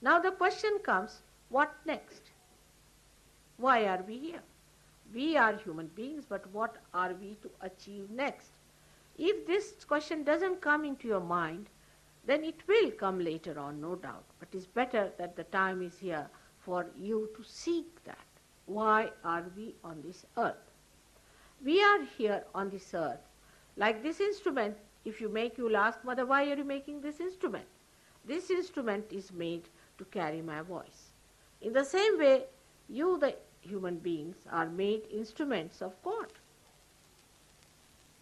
Now 0.00 0.18
the 0.20 0.30
question 0.32 0.78
comes 0.82 1.22
what 1.48 1.74
next? 1.84 2.30
Why 3.56 3.84
are 3.86 4.02
we 4.06 4.18
here? 4.18 4.42
We 5.12 5.36
are 5.36 5.56
human 5.56 5.88
beings, 5.88 6.24
but 6.28 6.46
what 6.52 6.76
are 6.92 7.14
we 7.14 7.36
to 7.42 7.50
achieve 7.60 8.10
next? 8.10 8.48
If 9.16 9.46
this 9.46 9.84
question 9.86 10.24
doesn't 10.24 10.60
come 10.60 10.84
into 10.84 11.06
your 11.06 11.20
mind, 11.20 11.68
then 12.26 12.42
it 12.42 12.66
will 12.66 12.90
come 12.90 13.20
later 13.20 13.58
on, 13.58 13.80
no 13.80 13.94
doubt. 13.94 14.24
But 14.40 14.48
it's 14.52 14.66
better 14.66 15.12
that 15.18 15.36
the 15.36 15.44
time 15.44 15.82
is 15.82 15.98
here 15.98 16.26
for 16.58 16.86
you 16.98 17.28
to 17.36 17.44
seek 17.44 18.02
that. 18.04 18.26
Why 18.66 19.10
are 19.24 19.44
we 19.56 19.74
on 19.84 20.02
this 20.02 20.24
earth? 20.36 20.72
We 21.64 21.82
are 21.82 22.02
here 22.18 22.44
on 22.54 22.70
this 22.70 22.92
earth. 22.94 23.20
Like 23.76 24.02
this 24.02 24.20
instrument, 24.20 24.76
if 25.04 25.20
you 25.20 25.28
make, 25.28 25.58
you 25.58 25.64
will 25.64 25.76
ask, 25.76 26.02
Mother, 26.04 26.26
why 26.26 26.50
are 26.50 26.56
you 26.56 26.64
making 26.64 27.02
this 27.02 27.20
instrument? 27.20 27.66
This 28.24 28.50
instrument 28.50 29.12
is 29.12 29.32
made 29.32 29.68
to 29.98 30.04
carry 30.06 30.40
my 30.40 30.62
voice. 30.62 31.12
In 31.60 31.72
the 31.72 31.84
same 31.84 32.18
way, 32.18 32.44
you, 32.88 33.18
the 33.18 33.34
human 33.60 33.98
beings, 33.98 34.36
are 34.50 34.68
made 34.68 35.02
instruments 35.10 35.82
of 35.82 35.92
God. 36.02 36.26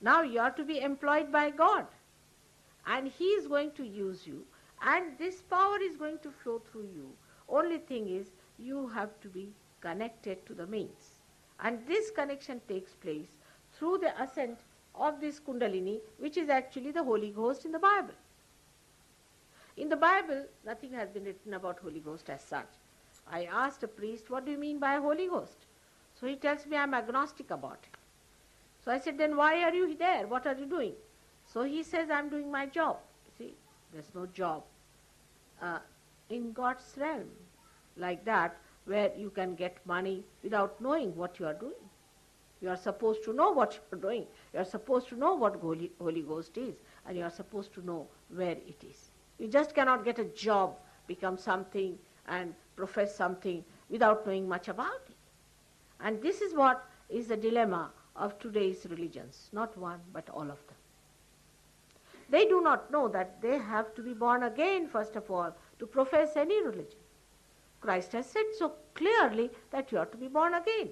Now 0.01 0.23
you 0.23 0.41
are 0.41 0.51
to 0.51 0.65
be 0.65 0.81
employed 0.81 1.31
by 1.31 1.51
God. 1.51 1.87
And 2.87 3.09
He 3.09 3.25
is 3.25 3.47
going 3.47 3.73
to 3.73 3.87
use 3.87 4.27
you. 4.27 4.45
And 4.85 5.17
this 5.19 5.43
power 5.43 5.81
is 5.81 5.97
going 5.97 6.19
to 6.21 6.31
flow 6.31 6.61
through 6.71 6.89
you. 6.95 7.11
Only 7.49 7.79
thing 7.79 8.09
is, 8.09 8.33
you 8.59 8.89
have 8.89 9.21
to 9.21 9.29
be 9.29 9.53
connected 9.81 10.45
to 10.47 10.55
the 10.55 10.67
mains. 10.67 11.21
And 11.61 11.79
this 11.87 12.11
connection 12.11 12.61
takes 12.69 12.93
place 12.95 13.29
through 13.75 13.99
the 13.99 14.21
ascent 14.21 14.59
of 14.95 15.21
this 15.21 15.39
Kundalini, 15.39 16.01
which 16.19 16.37
is 16.37 16.49
actually 16.49 16.91
the 16.91 17.05
Holy 17.05 17.31
Ghost 17.31 17.65
in 17.65 17.73
the 17.73 17.79
Bible. 17.79 18.15
In 19.77 19.89
the 19.89 19.97
Bible, 19.97 20.45
nothing 20.67 20.93
has 20.93 21.09
been 21.11 21.25
written 21.25 21.55
about 21.55 21.79
Holy 21.79 22.01
Ghost 22.01 22.29
as 22.29 22.43
such. 22.43 22.69
I 23.31 23.45
asked 23.45 23.83
a 23.83 23.89
priest, 23.89 24.31
what 24.31 24.45
do 24.45 24.53
you 24.53 24.59
mean 24.59 24.79
by 24.79 24.97
Holy 24.97 25.29
Ghost? 25.29 25.57
So 26.21 26.27
he 26.27 26.37
tells 26.37 26.67
me 26.67 26.77
I'm 26.77 26.95
agnostic 26.95 27.51
about 27.51 27.79
it. 27.83 27.99
So 28.85 28.91
I 28.91 28.99
said, 28.99 29.19
then 29.19 29.37
why 29.37 29.63
are 29.63 29.75
you 29.75 29.95
there? 29.97 30.27
What 30.27 30.47
are 30.47 30.55
you 30.55 30.67
doing? 30.67 30.93
So 31.47 31.63
he 31.63 31.83
says, 31.83 32.11
I'm 32.11 32.29
doing 32.29 32.51
my 32.51 32.67
job. 32.67 32.99
See, 33.39 33.55
there's 33.93 34.13
no 34.15 34.27
job 34.27 34.63
uh, 35.61 35.79
in 36.31 36.53
God's 36.53 36.85
realm 36.97 37.29
like 37.97 38.25
that 38.25 38.57
where 38.87 39.11
you 39.17 39.31
can 39.31 39.55
get 39.55 39.77
money 39.87 40.25
without 40.43 40.81
knowing 40.81 41.15
what 41.15 41.39
you 41.39 41.47
are 41.47 41.55
doing. 41.55 41.83
You 42.61 42.69
are 42.69 42.77
supposed 42.77 43.25
to 43.25 43.33
know 43.33 43.51
what 43.51 43.75
you 43.75 43.99
are 43.99 44.01
doing. 44.01 44.27
You 44.53 44.61
are 44.61 44.65
supposed 44.65 45.09
to 45.09 45.17
know 45.17 45.35
what 45.35 45.57
Holy, 45.57 45.91
Holy 46.01 46.23
Ghost 46.23 46.57
is, 46.57 46.75
and 47.07 47.17
you 47.17 47.25
are 47.25 47.31
supposed 47.31 47.75
to 47.75 47.85
know 47.85 48.07
where 48.35 48.53
it 48.53 48.83
is. 48.89 49.11
You 49.39 49.49
just 49.49 49.75
cannot 49.75 50.05
get 50.05 50.19
a 50.19 50.25
job, 50.25 50.77
become 51.07 51.37
something, 51.37 51.99
and 52.27 52.55
profess 52.77 53.15
something 53.15 53.65
without 53.91 54.27
knowing 54.27 54.49
much 54.49 54.69
about 54.69 55.03
it. 55.09 55.17
And 56.01 56.21
this 56.23 56.41
is 56.41 56.55
what 56.55 56.85
is 57.09 57.29
the 57.29 57.37
dilemma 57.37 57.91
of 58.17 58.39
today's 58.39 58.87
religions, 58.89 59.49
not 59.53 59.77
one, 59.77 60.01
but 60.13 60.29
all 60.31 60.43
of 60.51 60.67
them. 60.67 60.77
They 62.29 62.47
do 62.47 62.61
not 62.63 62.91
know 62.91 63.09
that 63.09 63.43
they 63.43 63.59
have 63.59 63.95
to 63.95 64.03
be 64.03 64.15
born 64.15 64.43
again, 64.45 64.89
first 64.89 65.17
of 65.17 65.31
all, 65.31 65.55
to 65.79 65.87
profess 65.87 66.37
any 66.37 66.63
religion. 66.63 66.99
Christ 67.81 68.13
has 68.13 68.27
said 68.27 68.45
so 68.59 68.75
clearly 68.95 69.51
that 69.71 69.93
you 69.93 69.99
are 69.99 70.07
to 70.07 70.17
be 70.17 70.29
born 70.29 70.55
again. 70.55 70.91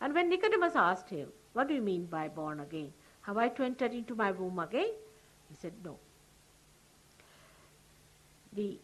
And 0.00 0.12
when 0.14 0.28
Nicodemus 0.28 0.76
asked 0.76 1.08
him, 1.08 1.28
What 1.54 1.68
do 1.68 1.74
you 1.74 1.80
mean 1.80 2.06
by 2.06 2.28
born 2.28 2.60
again? 2.60 2.92
Have 3.22 3.38
I 3.38 3.48
to 3.48 3.62
enter 3.62 3.86
into 3.86 4.14
my 4.14 4.32
womb 4.32 4.58
again? 4.58 4.90
He 5.48 5.56
said, 5.56 5.72
No. 5.84 5.98
The 8.52 8.78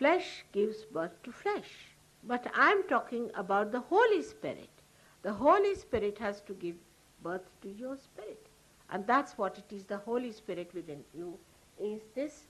flesh 0.00 0.44
gives 0.52 0.84
birth 0.96 1.22
to 1.22 1.30
flesh. 1.30 1.70
But 2.24 2.46
I 2.56 2.70
am 2.70 2.84
talking 2.88 3.30
about 3.34 3.70
the 3.70 3.80
Holy 3.80 4.22
Spirit. 4.22 4.70
The 5.22 5.32
Holy 5.32 5.74
Spirit 5.74 6.16
has 6.18 6.40
to 6.42 6.54
give 6.54 6.76
birth 7.22 7.50
to 7.62 7.68
your 7.68 7.96
spirit. 7.98 8.46
And 8.90 9.06
that's 9.06 9.36
what 9.36 9.58
it 9.58 9.74
is, 9.74 9.84
the 9.84 9.98
Holy 9.98 10.32
Spirit 10.32 10.70
within 10.74 11.04
you 11.14 11.38
is 11.78 12.00
this 12.14 12.44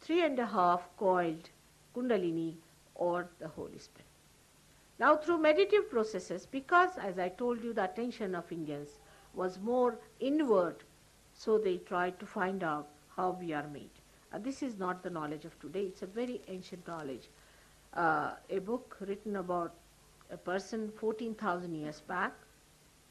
three 0.00 0.22
and 0.24 0.38
a 0.38 0.46
half 0.46 0.82
coiled 0.98 1.48
Kundalini 1.94 2.56
or 2.94 3.28
the 3.38 3.48
Holy 3.48 3.78
Spirit. 3.78 4.06
Now 4.98 5.16
through 5.16 5.38
meditative 5.38 5.90
processes, 5.90 6.46
because 6.50 6.98
as 6.98 7.18
I 7.18 7.30
told 7.30 7.64
you 7.64 7.72
the 7.72 7.84
attention 7.84 8.34
of 8.34 8.52
Indians 8.52 8.98
was 9.32 9.58
more 9.58 9.98
inward, 10.20 10.84
so 11.32 11.56
they 11.56 11.78
tried 11.78 12.20
to 12.20 12.26
find 12.26 12.62
out 12.62 12.88
how 13.16 13.30
we 13.40 13.54
are 13.54 13.66
made. 13.68 13.99
And 14.32 14.44
this 14.44 14.62
is 14.62 14.78
not 14.78 15.02
the 15.02 15.10
knowledge 15.10 15.44
of 15.44 15.58
today, 15.58 15.84
it's 15.84 16.02
a 16.02 16.06
very 16.06 16.40
ancient 16.48 16.86
knowledge. 16.86 17.28
Uh, 17.94 18.34
a 18.48 18.60
book 18.60 18.96
written 19.00 19.36
about 19.36 19.74
a 20.30 20.36
person 20.36 20.92
14,000 20.96 21.74
years 21.74 22.00
back 22.00 22.32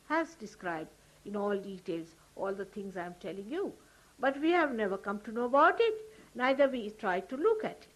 has 0.08 0.36
described 0.36 0.90
in 1.26 1.36
all 1.36 1.58
details 1.58 2.16
all 2.36 2.54
the 2.54 2.66
things 2.66 2.96
I 2.96 3.06
am 3.06 3.16
telling 3.20 3.50
you. 3.50 3.74
But 4.20 4.40
we 4.40 4.52
have 4.52 4.74
never 4.74 4.98
come 4.98 5.20
to 5.22 5.32
know 5.32 5.46
about 5.46 5.82
it, 5.82 5.96
neither 6.36 6.70
we 6.70 6.90
try 6.92 7.20
to 7.20 7.36
look 7.36 7.66
at 7.66 7.72
it. 7.72 7.88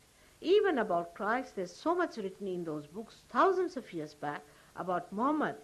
Even 0.42 0.80
about 0.80 1.13
Christ, 1.15 1.56
there's 1.56 1.74
so 1.74 1.96
much 1.96 2.18
written 2.18 2.48
in 2.48 2.65
those 2.65 2.86
books 2.88 3.24
thousands 3.30 3.77
of 3.77 3.94
years 3.94 4.13
back 4.13 4.42
about 4.75 5.12
Muhammad, 5.13 5.56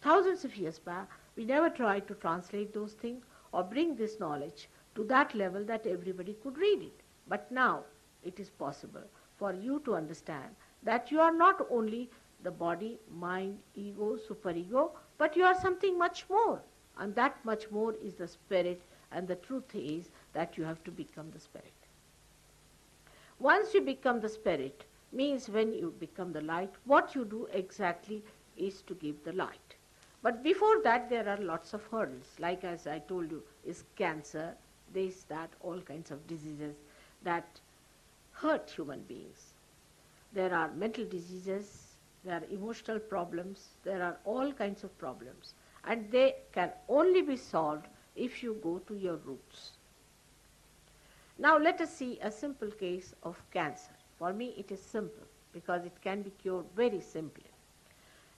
thousands 0.00 0.44
of 0.44 0.56
years 0.56 0.78
back. 0.78 1.10
We 1.34 1.44
never 1.44 1.68
tried 1.68 2.06
to 2.06 2.14
translate 2.14 2.72
those 2.72 2.92
things 2.92 3.24
or 3.52 3.64
bring 3.64 3.96
this 3.96 4.20
knowledge 4.20 4.68
to 4.94 5.02
that 5.04 5.34
level 5.34 5.64
that 5.64 5.86
everybody 5.86 6.34
could 6.34 6.56
read 6.56 6.82
it. 6.82 7.02
But 7.28 7.50
now 7.50 7.84
it 8.24 8.40
is 8.40 8.50
possible 8.50 9.04
for 9.36 9.52
you 9.52 9.80
to 9.84 9.94
understand 9.94 10.56
that 10.82 11.10
you 11.10 11.20
are 11.20 11.32
not 11.32 11.66
only 11.70 12.10
the 12.42 12.50
body, 12.50 12.98
mind, 13.10 13.58
ego, 13.74 14.16
superego, 14.16 14.90
but 15.18 15.36
you 15.36 15.44
are 15.44 15.60
something 15.60 15.98
much 15.98 16.24
more. 16.30 16.60
And 16.98 17.14
that 17.14 17.44
much 17.44 17.70
more 17.70 17.94
is 18.02 18.14
the 18.14 18.28
spirit, 18.28 18.80
and 19.12 19.26
the 19.26 19.36
truth 19.36 19.74
is 19.74 20.10
that 20.32 20.56
you 20.56 20.64
have 20.64 20.82
to 20.84 20.90
become 20.90 21.30
the 21.30 21.40
spirit. 21.40 21.72
Once 23.38 23.74
you 23.74 23.80
become 23.80 24.20
the 24.20 24.28
spirit, 24.28 24.84
means 25.12 25.48
when 25.48 25.72
you 25.72 25.94
become 26.00 26.32
the 26.32 26.40
light, 26.40 26.72
what 26.84 27.14
you 27.14 27.24
do 27.24 27.48
exactly 27.52 28.22
is 28.56 28.82
to 28.82 28.94
give 28.94 29.22
the 29.24 29.32
light. 29.32 29.76
But 30.22 30.42
before 30.42 30.82
that, 30.82 31.08
there 31.08 31.28
are 31.28 31.38
lots 31.38 31.72
of 31.72 31.86
hurdles. 31.86 32.34
Like 32.38 32.64
as 32.64 32.86
I 32.86 32.98
told 32.98 33.30
you, 33.30 33.42
is 33.64 33.84
cancer, 33.96 34.54
this, 34.92 35.22
that, 35.24 35.50
all 35.60 35.80
kinds 35.80 36.10
of 36.10 36.26
diseases 36.26 36.74
that 37.22 37.60
hurt 38.32 38.70
human 38.70 39.00
beings. 39.02 39.54
There 40.32 40.54
are 40.54 40.70
mental 40.72 41.04
diseases, 41.04 41.96
there 42.24 42.36
are 42.36 42.44
emotional 42.50 42.98
problems, 42.98 43.68
there 43.84 44.02
are 44.02 44.18
all 44.24 44.52
kinds 44.52 44.84
of 44.84 44.96
problems. 44.98 45.54
And 45.84 46.10
they 46.10 46.36
can 46.52 46.72
only 46.88 47.22
be 47.22 47.36
solved 47.36 47.86
if 48.14 48.42
you 48.42 48.58
go 48.62 48.78
to 48.80 48.94
your 48.94 49.16
roots. 49.16 49.72
Now 51.38 51.56
let 51.56 51.80
us 51.80 51.94
see 51.94 52.18
a 52.20 52.30
simple 52.30 52.70
case 52.70 53.14
of 53.22 53.40
cancer. 53.52 53.92
For 54.18 54.32
me 54.32 54.54
it 54.58 54.72
is 54.72 54.80
simple 54.82 55.26
because 55.52 55.84
it 55.84 55.96
can 56.02 56.22
be 56.22 56.30
cured 56.30 56.66
very 56.76 57.00
simply. 57.00 57.46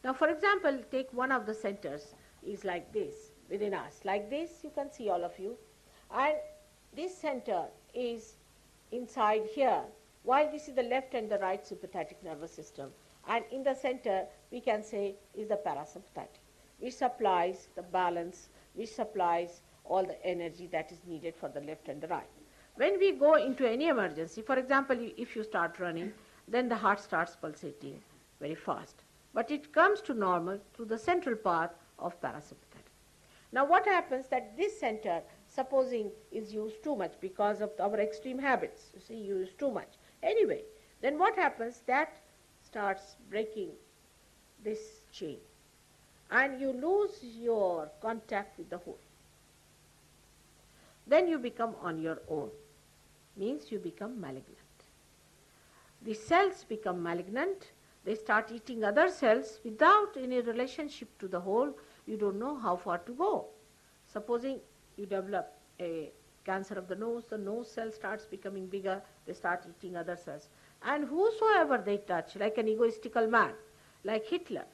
Now 0.04 0.12
for 0.12 0.28
example, 0.28 0.78
take 0.90 1.12
one 1.12 1.32
of 1.32 1.46
the 1.46 1.54
centers 1.54 2.14
is 2.46 2.64
like 2.64 2.92
this 2.92 3.32
within 3.49 3.75
us. 3.75 4.00
Like 4.04 4.30
this 4.30 4.50
you 4.62 4.70
can 4.70 4.92
see 4.92 5.08
all 5.08 5.25
of 5.25 5.38
you. 5.38 5.56
And 6.14 6.34
this 6.94 7.16
center 7.16 7.64
is 7.94 8.34
inside 8.92 9.42
here 9.54 9.82
while 10.23 10.50
this 10.50 10.68
is 10.68 10.75
the 10.75 10.82
left 10.82 11.14
and 11.14 11.30
the 11.30 11.38
right 11.38 11.66
sympathetic 11.66 12.23
nervous 12.23 12.52
system. 12.52 12.90
And 13.28 13.44
in 13.50 13.62
the 13.62 13.75
center 13.75 14.26
we 14.50 14.61
can 14.61 14.82
say 14.82 15.16
is 15.35 15.49
the 15.49 15.61
parasympathetic 15.66 16.40
which 16.80 16.94
supplies 16.94 17.68
the 17.76 17.82
balance, 17.82 18.49
which 18.75 18.90
supplies 18.90 19.61
all 19.85 20.04
the 20.04 20.25
energy 20.25 20.66
that 20.73 20.90
is 20.90 20.99
needed 21.06 21.35
for 21.37 21.49
the 21.49 21.61
left 21.61 21.88
and 21.88 22.00
the 22.00 22.09
right. 22.09 22.30
When 22.76 22.99
we 22.99 23.12
go 23.12 23.35
into 23.35 23.68
any 23.68 23.88
emergency, 23.88 24.42
for 24.42 24.56
example, 24.56 24.97
if 25.16 25.37
you 25.37 25.44
start 25.44 25.78
running, 25.78 26.12
then 26.49 26.68
the 26.68 26.76
heart 26.76 27.00
starts 27.00 27.37
pulsating 27.37 28.00
very 28.40 28.54
fast. 28.54 29.04
But 29.35 29.50
it 29.50 29.73
comes 29.73 30.00
to 30.02 30.14
normal 30.14 30.59
through 30.75 30.87
the 30.87 30.99
central 30.99 31.37
part 31.37 31.76
of 31.99 32.20
parasympathetic. 32.20 32.88
Now 33.52 33.64
what 33.66 33.85
happens 33.85 34.26
that 34.28 34.56
this 34.56 34.78
center, 34.78 35.23
supposing 35.50 36.11
is 36.33 36.52
used 36.54 36.83
too 36.83 36.97
much 36.97 37.14
because 37.21 37.61
of 37.61 37.71
our 37.80 38.00
extreme 38.00 38.38
habits, 38.38 38.90
you 38.95 39.00
see, 39.00 39.14
you 39.16 39.38
use 39.38 39.50
too 39.59 39.71
much. 39.71 39.92
Anyway, 40.23 40.62
then 41.02 41.19
what 41.19 41.37
happens 41.37 41.83
that 41.87 42.21
starts 42.62 43.16
breaking 43.30 43.71
this 44.64 44.80
chain 45.12 45.38
and 46.30 46.61
you 46.61 46.73
lose 46.73 47.25
your 47.25 47.90
contact 48.00 48.59
with 48.59 48.71
the 48.71 48.78
whole. 48.78 48.99
Then 51.07 51.26
you 51.28 51.38
become 51.38 51.75
on 51.83 51.99
your 52.00 52.21
own. 52.28 52.50
means 53.37 53.71
you 53.73 53.78
become 53.78 54.21
malignant. 54.21 54.85
The 56.02 56.14
cells 56.14 56.64
become 56.64 57.02
malignant, 57.02 57.73
they 58.04 58.14
start 58.14 58.50
eating 58.52 58.85
other 58.85 59.09
cells 59.11 59.61
without 59.64 60.16
any 60.16 60.40
relationship 60.40 61.19
to 61.19 61.28
the 61.28 61.40
whole, 61.40 61.76
you 62.07 62.16
don't 62.16 62.38
know 62.38 62.57
how 62.57 62.76
far 62.76 62.99
to 62.99 63.12
go. 63.12 63.47
Supposing 64.07 64.61
you 65.00 65.07
develop 65.07 65.54
a 65.80 66.11
cancer 66.45 66.75
of 66.75 66.87
the 66.88 66.95
nose, 66.95 67.25
the 67.28 67.38
nose 67.38 67.71
cell 67.71 67.90
starts 67.90 68.25
becoming 68.25 68.66
bigger, 68.66 69.00
they 69.26 69.33
start 69.33 69.64
eating 69.69 69.97
other 69.97 70.16
cells. 70.16 70.49
And 70.83 71.04
whosoever 71.04 71.78
they 71.78 71.99
touch, 71.99 72.37
like 72.37 72.59
an 72.59 72.66
egoistical 72.66 73.28
man, 73.28 73.52
like 74.04 74.26
Hitler, 74.26 74.64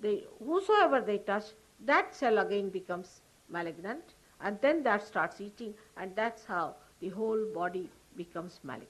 they, 0.00 0.24
whosoever 0.44 1.00
they 1.00 1.18
touch, 1.18 1.46
that 1.84 2.14
cell 2.14 2.38
again 2.38 2.70
becomes 2.70 3.20
malignant 3.48 4.14
and 4.40 4.58
then 4.60 4.82
that 4.82 5.06
starts 5.06 5.40
eating 5.40 5.74
and 5.96 6.14
that's 6.16 6.44
how 6.44 6.74
the 7.00 7.08
whole 7.08 7.44
body 7.54 7.88
becomes 8.16 8.60
malignant. 8.62 8.88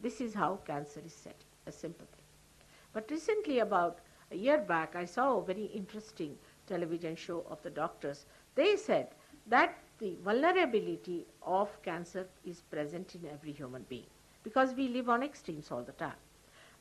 This 0.00 0.20
is 0.20 0.34
how 0.34 0.60
cancer 0.66 1.00
is 1.04 1.12
set, 1.12 1.36
a 1.66 1.72
simple 1.72 2.06
thing. 2.06 2.24
But 2.92 3.10
recently 3.10 3.60
about 3.60 3.98
a 4.30 4.36
year 4.36 4.58
back 4.58 4.96
I 4.96 5.04
saw 5.04 5.38
a 5.38 5.44
very 5.44 5.66
interesting 5.66 6.36
television 6.66 7.16
show 7.16 7.44
of 7.50 7.62
the 7.62 7.70
doctors. 7.70 8.26
They 8.54 8.76
said 8.76 9.08
that 9.46 9.78
the 9.98 10.16
vulnerability 10.24 11.26
of 11.42 11.70
cancer 11.82 12.26
is 12.44 12.60
present 12.62 13.14
in 13.14 13.28
every 13.30 13.52
human 13.52 13.84
being 13.88 14.06
because 14.42 14.74
we 14.74 14.88
live 14.88 15.08
on 15.08 15.22
extremes 15.22 15.70
all 15.70 15.82
the 15.82 15.92
time. 15.92 16.20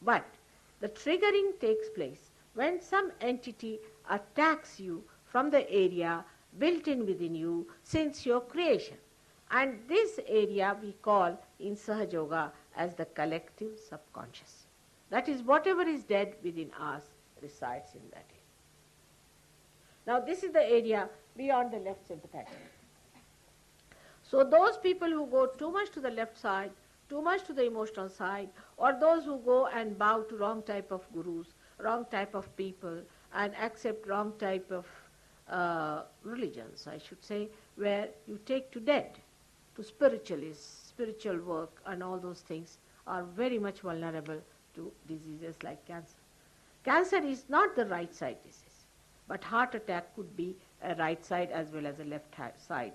But 0.02 0.26
the 0.80 0.90
triggering 0.90 1.60
takes 1.60 1.90
place 1.90 2.32
when 2.56 2.82
some 2.82 3.12
entity 3.22 3.80
attacks 4.10 4.80
you 4.80 5.04
from 5.26 5.50
the 5.50 5.70
area 5.72 6.26
built 6.60 6.88
in 6.88 7.06
within 7.06 7.36
you 7.36 7.68
since 7.84 8.26
your 8.26 8.42
creation. 8.42 8.98
And 9.52 9.80
this 9.88 10.20
area 10.28 10.76
we 10.82 10.94
call 11.02 11.40
in 11.60 11.76
Sahaja 11.76 12.14
Yoga 12.14 12.52
as 12.76 12.96
the 12.96 13.06
collective 13.06 13.78
subconscious. 13.78 14.66
That 15.10 15.28
is, 15.28 15.44
whatever 15.44 15.82
is 15.82 16.04
dead 16.04 16.36
within 16.44 16.72
us 16.80 17.04
resides 17.42 17.94
in 17.94 18.02
that 18.12 18.26
area. 18.30 18.42
Now, 20.08 20.20
this 20.26 20.44
is 20.44 20.52
the 20.52 20.64
area 20.64 21.10
beyond 21.38 21.72
the 21.72 21.80
left 21.80 22.08
sympathetic. 22.08 22.58
So, 24.24 24.44
those 24.44 24.78
people 24.78 25.10
who 25.10 25.26
go 25.28 25.46
too 25.48 25.72
much 25.72 25.90
to 25.92 26.00
the 26.00 26.10
left 26.10 26.38
side, 26.38 26.72
too 27.10 27.22
much 27.22 27.44
to 27.46 27.54
the 27.54 27.66
emotional 27.66 28.10
side, 28.10 28.50
or 28.78 28.94
those 28.94 29.26
who 29.26 29.38
go 29.40 29.68
and 29.68 29.98
bow 29.98 30.22
to 30.24 30.36
wrong 30.38 30.62
type 30.64 30.92
of 30.92 31.06
gurus, 31.14 31.48
wrong 31.80 32.06
type 32.12 32.34
of 32.34 32.56
people, 32.56 33.02
and 33.34 33.54
accept 33.56 34.08
wrong 34.08 34.34
type 34.40 34.72
of 34.72 34.86
uh, 35.50 36.04
religions, 36.24 36.88
I 36.88 36.98
should 36.98 37.24
say, 37.24 37.50
where 37.76 38.10
you 38.28 38.40
take 38.46 38.72
to 38.72 38.80
dead, 38.80 39.20
to 39.76 39.84
spiritualists, 39.84 40.88
spiritual 40.90 41.38
work, 41.40 41.82
and 41.86 42.02
all 42.04 42.18
those 42.18 42.42
things 42.42 42.78
are 43.08 43.24
very 43.24 43.60
much 43.60 43.82
vulnerable 43.82 44.42
to 44.76 44.92
diseases 45.08 45.56
like 45.64 45.86
cancer. 45.86 46.18
Cancer 46.84 47.18
is 47.24 47.46
not 47.50 47.76
the 47.76 47.86
right 47.86 48.14
side 48.14 48.38
disease, 48.44 48.71
but 49.32 49.46
heart 49.46 49.74
attack 49.76 50.14
could 50.14 50.36
be 50.36 50.58
a 50.84 50.94
right 50.96 51.26
side 51.26 51.52
as 51.52 51.70
well 51.72 51.88
as 51.88 52.00
a 52.02 52.04
left 52.04 52.36
side 52.68 52.92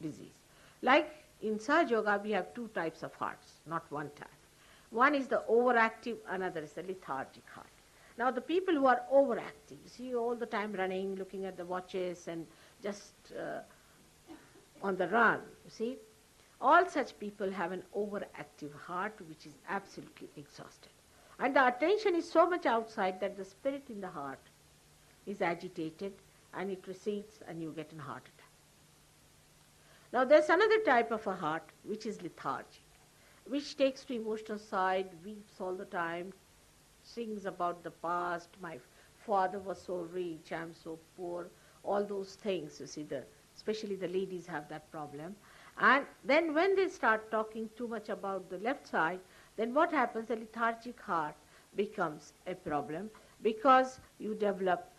disease. 0.00 0.36
Like 0.82 1.12
in 1.42 1.58
Sahaja 1.58 1.90
Yoga, 1.90 2.20
we 2.22 2.30
have 2.30 2.54
two 2.54 2.68
types 2.68 3.02
of 3.02 3.12
hearts, 3.14 3.54
not 3.66 3.90
one 3.90 4.10
type. 4.14 4.42
One 4.90 5.16
is 5.16 5.26
the 5.26 5.42
overactive, 5.50 6.18
another 6.28 6.60
is 6.60 6.74
the 6.74 6.84
lethargic 6.84 7.42
heart. 7.52 7.74
Now 8.18 8.30
the 8.30 8.40
people 8.40 8.72
who 8.72 8.86
are 8.86 9.02
overactive, 9.12 9.80
see 9.86 10.14
all 10.14 10.36
the 10.36 10.46
time 10.46 10.74
running, 10.74 11.16
looking 11.16 11.44
at 11.44 11.56
the 11.56 11.64
watches 11.64 12.28
and 12.28 12.46
just 12.80 13.14
uh, 13.36 13.62
on 14.80 14.96
the 14.96 15.08
run, 15.08 15.40
you 15.64 15.70
see, 15.70 15.96
all 16.60 16.86
such 16.88 17.18
people 17.18 17.50
have 17.50 17.72
an 17.72 17.82
overactive 17.96 18.72
heart 18.86 19.14
which 19.28 19.44
is 19.44 19.54
absolutely 19.68 20.28
exhausted. 20.36 20.92
And 21.40 21.56
the 21.56 21.66
attention 21.66 22.14
is 22.14 22.30
so 22.30 22.48
much 22.48 22.64
outside 22.64 23.20
that 23.20 23.36
the 23.36 23.44
spirit 23.44 23.86
in 23.88 24.00
the 24.00 24.08
heart 24.08 24.38
is 25.28 25.42
agitated 25.42 26.14
and 26.54 26.70
it 26.70 26.88
recedes 26.88 27.42
and 27.48 27.62
you 27.62 27.72
get 27.76 27.92
a 27.98 28.02
heart 28.02 28.28
attack. 28.28 28.50
Now 30.12 30.24
there's 30.24 30.50
another 30.50 30.80
type 30.80 31.12
of 31.12 31.26
a 31.26 31.34
heart 31.34 31.64
which 31.84 32.06
is 32.06 32.22
lethargic, 32.22 32.82
which 33.46 33.76
takes 33.76 34.04
to 34.06 34.14
emotional 34.14 34.58
side, 34.58 35.10
weeps 35.24 35.60
all 35.60 35.74
the 35.76 35.86
time, 35.86 36.32
sings 37.02 37.46
about 37.46 37.84
the 37.84 37.90
past, 37.90 38.50
my 38.60 38.78
father 39.26 39.58
was 39.58 39.80
so 39.82 39.96
rich, 40.12 40.52
I'm 40.52 40.74
so 40.74 40.98
poor, 41.16 41.48
all 41.84 42.04
those 42.04 42.34
things, 42.36 42.80
you 42.80 42.86
see, 42.86 43.04
the, 43.04 43.24
especially 43.56 43.96
the 43.96 44.08
ladies 44.08 44.46
have 44.46 44.68
that 44.68 44.90
problem. 44.90 45.36
And 45.78 46.06
then 46.24 46.54
when 46.54 46.74
they 46.76 46.88
start 46.88 47.30
talking 47.30 47.70
too 47.76 47.88
much 47.88 48.08
about 48.08 48.50
the 48.50 48.58
left 48.58 48.86
side, 48.86 49.20
then 49.56 49.74
what 49.74 49.92
happens? 49.92 50.28
The 50.28 50.36
lethargic 50.36 51.00
heart 51.00 51.34
becomes 51.76 52.32
a 52.46 52.54
problem 52.54 53.10
because 53.42 54.00
you 54.18 54.34
develop 54.34 54.90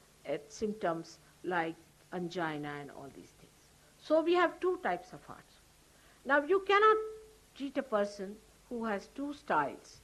symptoms 0.48 1.18
like 1.44 1.76
angina 2.14 2.74
and 2.80 2.92
all 2.92 3.10
these 3.16 3.34
things. 3.40 3.52
So 3.98 4.22
we 4.22 4.34
have 4.34 4.60
two 4.60 4.78
types 4.84 5.14
of 5.14 5.24
hearts. 5.26 5.56
Now 6.26 6.42
you 6.44 6.60
cannot 6.68 6.98
treat 7.56 7.78
a 7.78 7.84
person 7.84 8.36
who 8.70 8.86
has 8.86 9.08
two 9.16 9.34
styles 9.34 10.02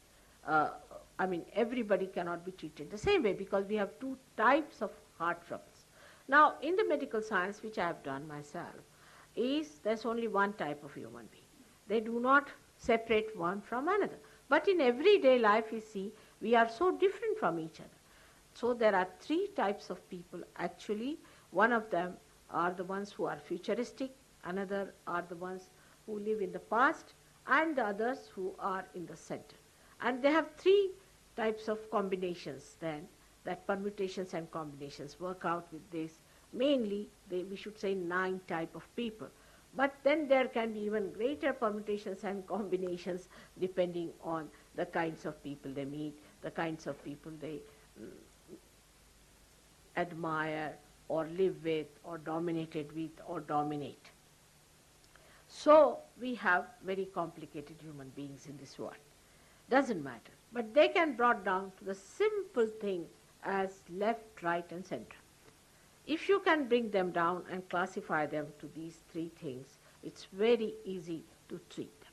uh, 0.48 0.70
I 1.18 1.26
mean, 1.26 1.46
everybody 1.54 2.08
cannot 2.08 2.46
be 2.46 2.52
treated 2.52 2.92
the 2.92 2.98
same 2.98 3.24
way 3.24 3.34
because 3.34 3.66
we 3.66 3.76
have 3.76 4.00
two 4.00 4.18
types 4.38 4.82
of 4.82 4.92
heart 5.18 5.46
troubles. 5.48 5.86
Now, 6.28 6.56
in 6.62 6.76
the 6.76 6.86
medical 6.86 7.22
science, 7.22 7.62
which 7.64 7.78
I 7.78 7.88
have 7.88 8.04
done 8.04 8.28
myself, 8.28 8.76
is 9.36 9.80
there's 9.84 10.06
only 10.06 10.28
one 10.28 10.54
type 10.54 10.84
of 10.84 10.94
human 10.94 11.28
being. 11.32 11.52
They 11.88 12.00
do 12.00 12.20
not 12.20 12.50
separate 12.78 13.36
one 13.38 13.62
from 13.62 13.88
another. 13.88 14.18
But 14.50 14.68
in 14.68 14.82
everyday 14.82 15.40
life, 15.40 15.72
you 15.72 15.80
see, 15.82 16.12
we 16.42 16.56
are 16.56 16.70
so 16.70 16.92
different 16.98 17.38
from 17.40 17.60
each 17.60 17.80
other. 17.80 17.95
So 18.56 18.74
there 18.74 18.96
are 18.96 19.08
three 19.20 19.48
types 19.56 19.90
of 19.90 20.08
people. 20.10 20.40
Actually, 20.58 21.18
one 21.52 21.74
of 21.74 21.90
them 21.90 22.14
are 22.50 22.72
the 22.72 22.86
ones 22.86 23.12
who 23.12 23.26
are 23.26 23.38
futuristic, 23.38 24.12
another 24.46 24.94
are 25.08 25.24
the 25.28 25.36
ones 25.36 25.70
who 26.06 26.20
live 26.20 26.42
in 26.42 26.54
the 26.54 26.60
past, 26.60 27.14
and 27.48 27.76
the 27.76 27.84
others 27.86 28.30
who 28.34 28.56
are 28.60 28.86
in 28.96 29.06
the 29.08 29.16
center. 29.18 29.58
And 30.02 30.22
they 30.22 30.32
have 30.32 30.56
three 30.58 30.92
types 31.36 31.68
of 31.68 31.92
combinations 31.92 32.78
then, 32.80 33.08
that 33.44 33.68
permutations 33.68 34.34
and 34.34 34.50
combinations 34.52 35.20
work 35.20 35.44
out 35.44 35.68
with 35.74 35.90
this. 35.92 36.20
Mainly, 36.54 37.10
they, 37.30 37.44
we 37.44 37.58
should 37.58 37.78
say 37.78 37.94
nine 37.94 38.40
type 38.48 38.74
of 38.74 38.88
people. 38.96 39.28
But 39.76 39.94
then 40.04 40.30
there 40.30 40.48
can 40.48 40.72
be 40.72 40.80
even 40.80 41.12
greater 41.12 41.52
permutations 41.52 42.24
and 42.24 42.48
combinations 42.48 43.28
depending 43.60 44.12
on 44.24 44.48
the 44.76 44.86
kinds 44.86 45.26
of 45.26 45.44
people 45.44 45.72
they 45.74 45.84
meet, 45.84 46.18
the 46.42 46.52
kinds 46.52 46.88
of 46.88 47.04
people 47.04 47.34
they 47.42 47.60
mm, 48.02 48.08
admire 49.98 50.76
or 51.08 51.28
live 51.38 51.64
with 51.64 51.88
or 52.04 52.18
dominated 52.18 52.92
with 52.96 53.12
or 53.28 53.40
dominate. 53.40 54.10
So 55.48 56.00
we 56.20 56.36
have 56.36 56.66
very 56.84 57.06
complicated 57.14 57.76
human 57.82 58.10
beings 58.16 58.48
in 58.48 58.58
this 58.58 58.78
world. 58.78 58.96
Doesn't 59.70 60.04
matter. 60.04 60.32
But 60.52 60.74
they 60.74 60.88
can 60.88 61.16
brought 61.16 61.44
down 61.44 61.72
to 61.78 61.86
the 61.86 61.96
simple 61.96 62.68
thing 62.82 63.06
as 63.44 63.80
left, 63.90 64.42
right 64.42 64.66
and 64.72 64.86
center. 64.86 65.18
If 66.08 66.30
you 66.30 66.40
can 66.40 66.68
bring 66.68 66.92
them 66.92 67.12
down 67.12 67.44
and 67.52 67.68
classify 67.70 68.26
them 68.26 68.48
to 68.60 68.70
these 68.76 69.00
three 69.12 69.32
things, 69.42 69.78
it's 70.04 70.26
very 70.32 70.74
easy 70.86 71.24
to 71.50 71.60
treat 71.70 72.00
them. 72.02 72.12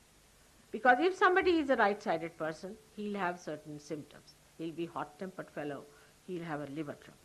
Because 0.71 0.97
if 0.99 1.15
somebody 1.15 1.51
is 1.59 1.69
a 1.69 1.75
right-sided 1.75 2.35
person, 2.37 2.75
he'll 2.95 3.17
have 3.17 3.39
certain 3.39 3.79
symptoms. 3.79 4.35
He'll 4.57 4.71
be 4.71 4.87
hot-tempered 4.87 5.49
fellow. 5.51 5.83
He'll 6.25 6.43
have 6.43 6.61
a 6.61 6.65
liver 6.67 6.93
trouble. 6.93 7.22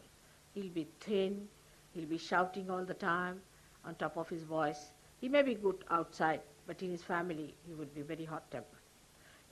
He'll 0.59 0.73
be 0.73 0.89
thin. 1.01 1.49
He'll 1.95 2.07
be 2.09 2.19
shouting 2.19 2.71
all 2.71 2.85
the 2.85 2.95
time 2.95 3.41
on 3.85 3.95
top 3.95 4.17
of 4.17 4.29
his 4.29 4.43
voice. 4.43 4.93
He 5.21 5.29
may 5.29 5.43
be 5.43 5.55
good 5.55 5.85
outside, 5.91 6.41
but 6.67 6.83
in 6.83 6.91
his 6.91 7.03
family 7.05 7.55
he 7.67 7.75
would 7.75 7.95
be 7.95 8.03
very 8.03 8.25
hot-tempered. 8.25 8.81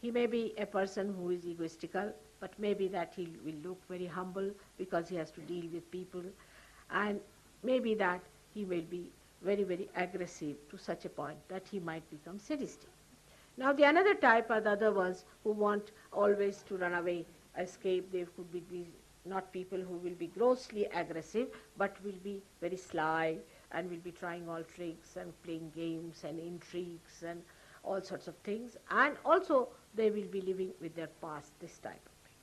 He 0.01 0.11
may 0.11 0.27
be 0.27 0.55
a 0.59 0.66
person 0.66 1.14
who 1.14 1.31
is 1.31 1.47
egoistical, 1.47 2.12
but 2.40 2.59
maybe 2.59 2.88
that 2.88 3.14
he 3.14 3.29
will 3.45 3.55
look 3.69 3.81
very 3.88 4.07
humble 4.07 4.51
because 4.79 5.09
he 5.09 5.16
has 5.16 5.31
to 5.33 5.40
deal 5.42 5.66
with 5.73 5.90
people. 5.92 6.23
And 6.90 7.21
maybe 7.62 7.95
that 7.95 8.21
he 8.55 8.64
will 8.64 8.83
be 8.90 9.11
very, 9.42 9.62
very 9.62 9.88
aggressive 9.95 10.57
to 10.71 10.77
such 10.79 11.05
a 11.05 11.09
point 11.11 11.38
that 11.49 11.69
he 11.69 11.79
might 11.79 12.09
become 12.11 12.38
sadistic. 12.40 12.90
Now 13.57 13.73
the 13.73 13.85
another 13.85 14.14
type 14.14 14.51
are 14.51 14.61
the 14.61 14.73
other 14.73 14.92
ones 14.92 15.25
who 15.45 15.53
want 15.53 15.92
always 16.12 16.62
to 16.64 16.77
run 16.77 16.95
away, 16.95 17.27
escape. 17.59 18.11
They 18.12 18.27
could 18.37 18.53
be, 18.53 18.61
be 18.61 18.87
not 19.27 19.53
people 19.53 19.79
who 19.79 19.97
will 19.97 20.15
be 20.15 20.29
grossly 20.29 20.87
aggressive, 20.87 21.49
but 21.77 21.97
will 22.05 22.21
be 22.23 22.43
very 22.61 22.77
sly 22.77 23.39
and 23.73 23.91
will 23.91 24.05
be 24.05 24.12
trying 24.12 24.49
all 24.49 24.62
tricks 24.62 25.17
and 25.17 25.33
playing 25.43 25.71
games 25.75 26.25
and 26.25 26.39
intrigues 26.39 27.23
and 27.23 27.43
all 27.83 28.01
sorts 28.03 28.29
of 28.29 28.37
things. 28.39 28.77
And 28.91 29.17
also 29.25 29.69
they 29.95 30.11
will 30.11 30.29
be 30.37 30.41
living 30.41 30.73
with 30.81 30.95
their 30.95 31.09
past, 31.21 31.59
this 31.61 31.79
type 31.79 32.07
of 32.07 32.12
thing. 32.29 32.37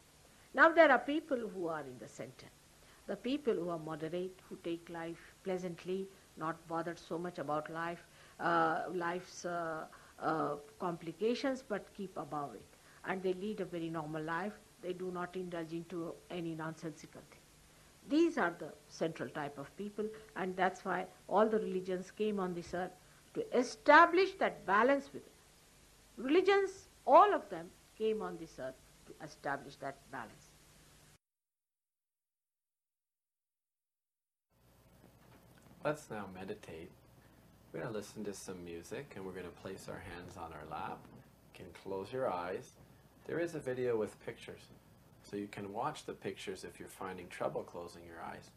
Now 0.53 0.69
there 0.69 0.91
are 0.91 0.99
people 0.99 1.37
who 1.37 1.67
are 1.67 1.81
in 1.81 1.97
the 1.99 2.07
center. 2.07 2.47
The 3.07 3.15
people 3.15 3.53
who 3.53 3.69
are 3.69 3.79
moderate, 3.79 4.39
who 4.49 4.57
take 4.63 4.89
life 4.89 5.33
pleasantly, 5.43 6.07
not 6.37 6.67
bothered 6.67 6.99
so 6.99 7.17
much 7.17 7.37
about 7.39 7.69
life, 7.69 8.05
uh, 8.39 8.83
life's 8.93 9.45
uh, 9.45 9.85
uh, 10.19 10.55
complications 10.79 11.63
but 11.67 11.93
keep 11.93 12.17
above 12.17 12.55
it. 12.55 12.65
And 13.05 13.21
they 13.21 13.33
lead 13.33 13.61
a 13.61 13.65
very 13.65 13.89
normal 13.89 14.23
life. 14.23 14.53
They 14.83 14.93
do 14.93 15.11
not 15.11 15.35
indulge 15.35 15.71
into 15.71 16.13
any 16.29 16.53
nonsensical 16.55 17.21
thing. 17.31 17.39
These 18.09 18.37
are 18.37 18.53
the 18.59 18.73
central 18.89 19.29
type 19.29 19.57
of 19.57 19.75
people, 19.77 20.05
and 20.35 20.55
that's 20.57 20.83
why 20.83 21.05
all 21.27 21.47
the 21.47 21.59
religions 21.59 22.11
came 22.11 22.39
on 22.39 22.53
this 22.53 22.73
earth 22.73 22.91
to 23.33 23.57
establish 23.57 24.33
that 24.33 24.65
balance 24.65 25.05
within. 25.13 25.29
Religions, 26.17 26.89
all 27.07 27.33
of 27.33 27.49
them, 27.49 27.67
came 27.97 28.21
on 28.21 28.37
this 28.37 28.59
earth 28.59 28.75
to 29.07 29.25
establish 29.25 29.75
that 29.77 29.95
balance. 30.11 30.49
Let's 35.83 36.09
now 36.09 36.25
meditate. 36.33 36.89
We're 37.71 37.81
going 37.81 37.91
to 37.91 37.97
listen 37.97 38.23
to 38.25 38.33
some 38.33 38.63
music 38.63 39.13
and 39.15 39.25
we're 39.25 39.31
going 39.31 39.45
to 39.45 39.61
place 39.61 39.87
our 39.89 40.01
hands 40.13 40.37
on 40.37 40.51
our 40.53 40.65
lap. 40.71 40.99
You 41.53 41.65
can 41.65 41.65
close 41.83 42.11
your 42.13 42.31
eyes. 42.31 42.71
There 43.25 43.39
is 43.39 43.55
a 43.55 43.59
video 43.59 43.95
with 43.95 44.23
pictures, 44.25 44.59
so 45.23 45.37
you 45.37 45.47
can 45.47 45.71
watch 45.71 46.05
the 46.05 46.11
pictures 46.11 46.65
if 46.65 46.77
you're 46.77 46.89
finding 46.89 47.29
trouble 47.29 47.63
closing 47.63 48.01
your 48.05 48.21
eyes. 48.21 48.51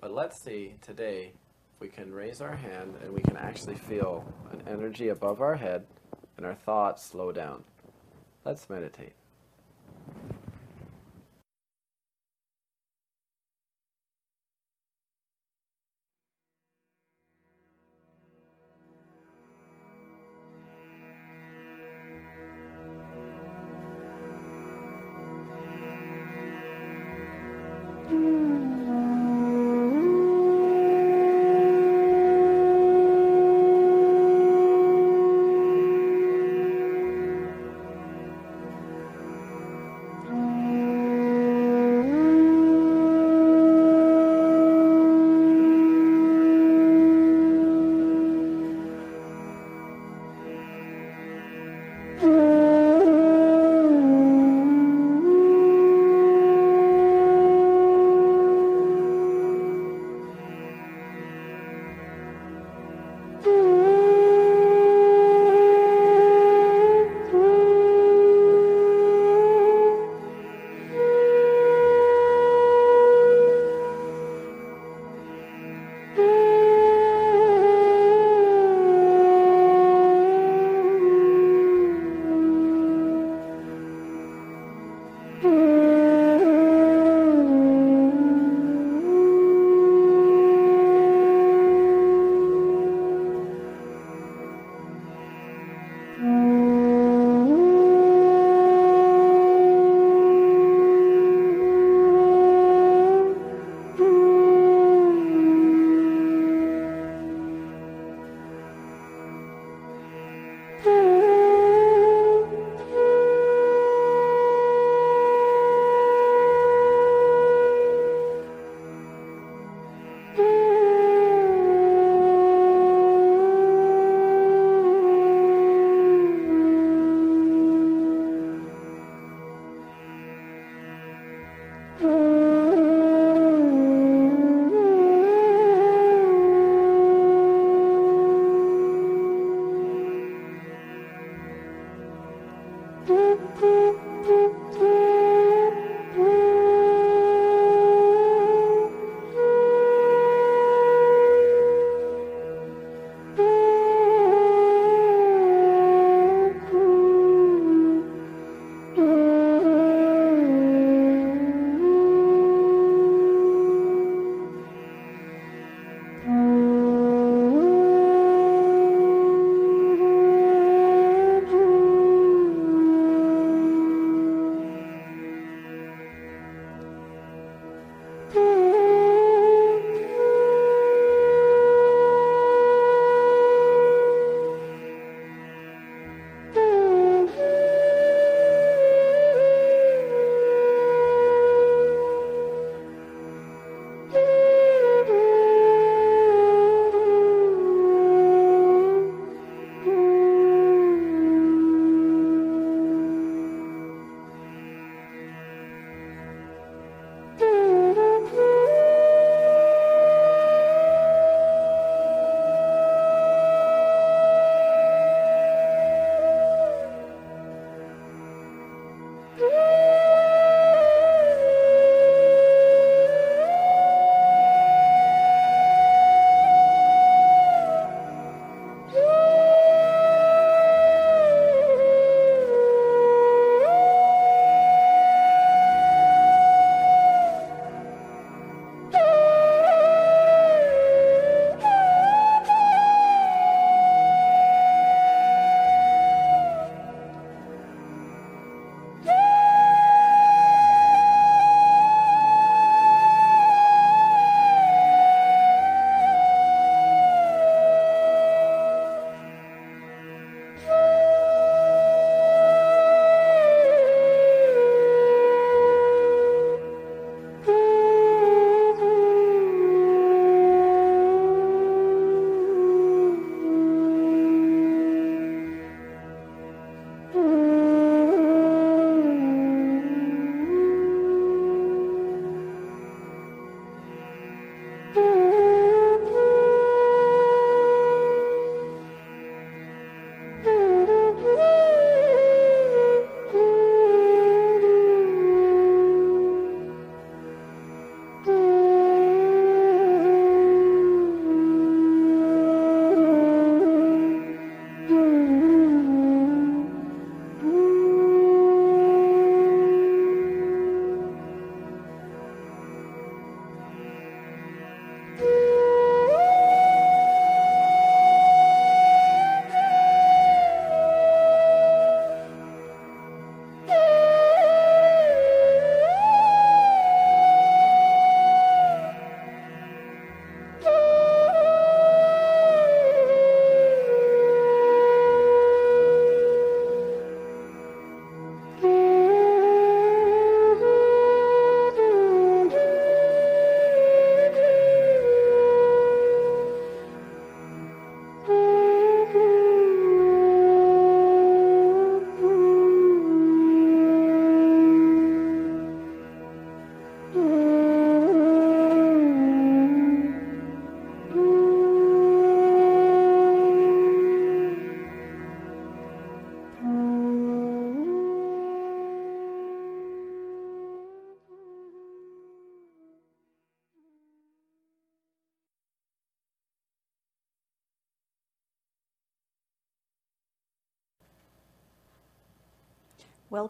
But 0.00 0.12
let's 0.12 0.42
see 0.42 0.74
today 0.82 1.32
if 1.74 1.80
we 1.80 1.88
can 1.88 2.12
raise 2.12 2.40
our 2.40 2.56
hand 2.56 2.96
and 3.02 3.12
we 3.12 3.22
can 3.22 3.36
actually 3.36 3.76
feel 3.76 4.24
an 4.50 4.62
energy 4.66 5.10
above 5.10 5.40
our 5.40 5.54
head 5.54 5.86
and 6.36 6.44
our 6.44 6.56
thoughts 6.56 7.04
slow 7.04 7.30
down. 7.30 7.62
Let's 8.44 8.68
meditate. 8.68 9.12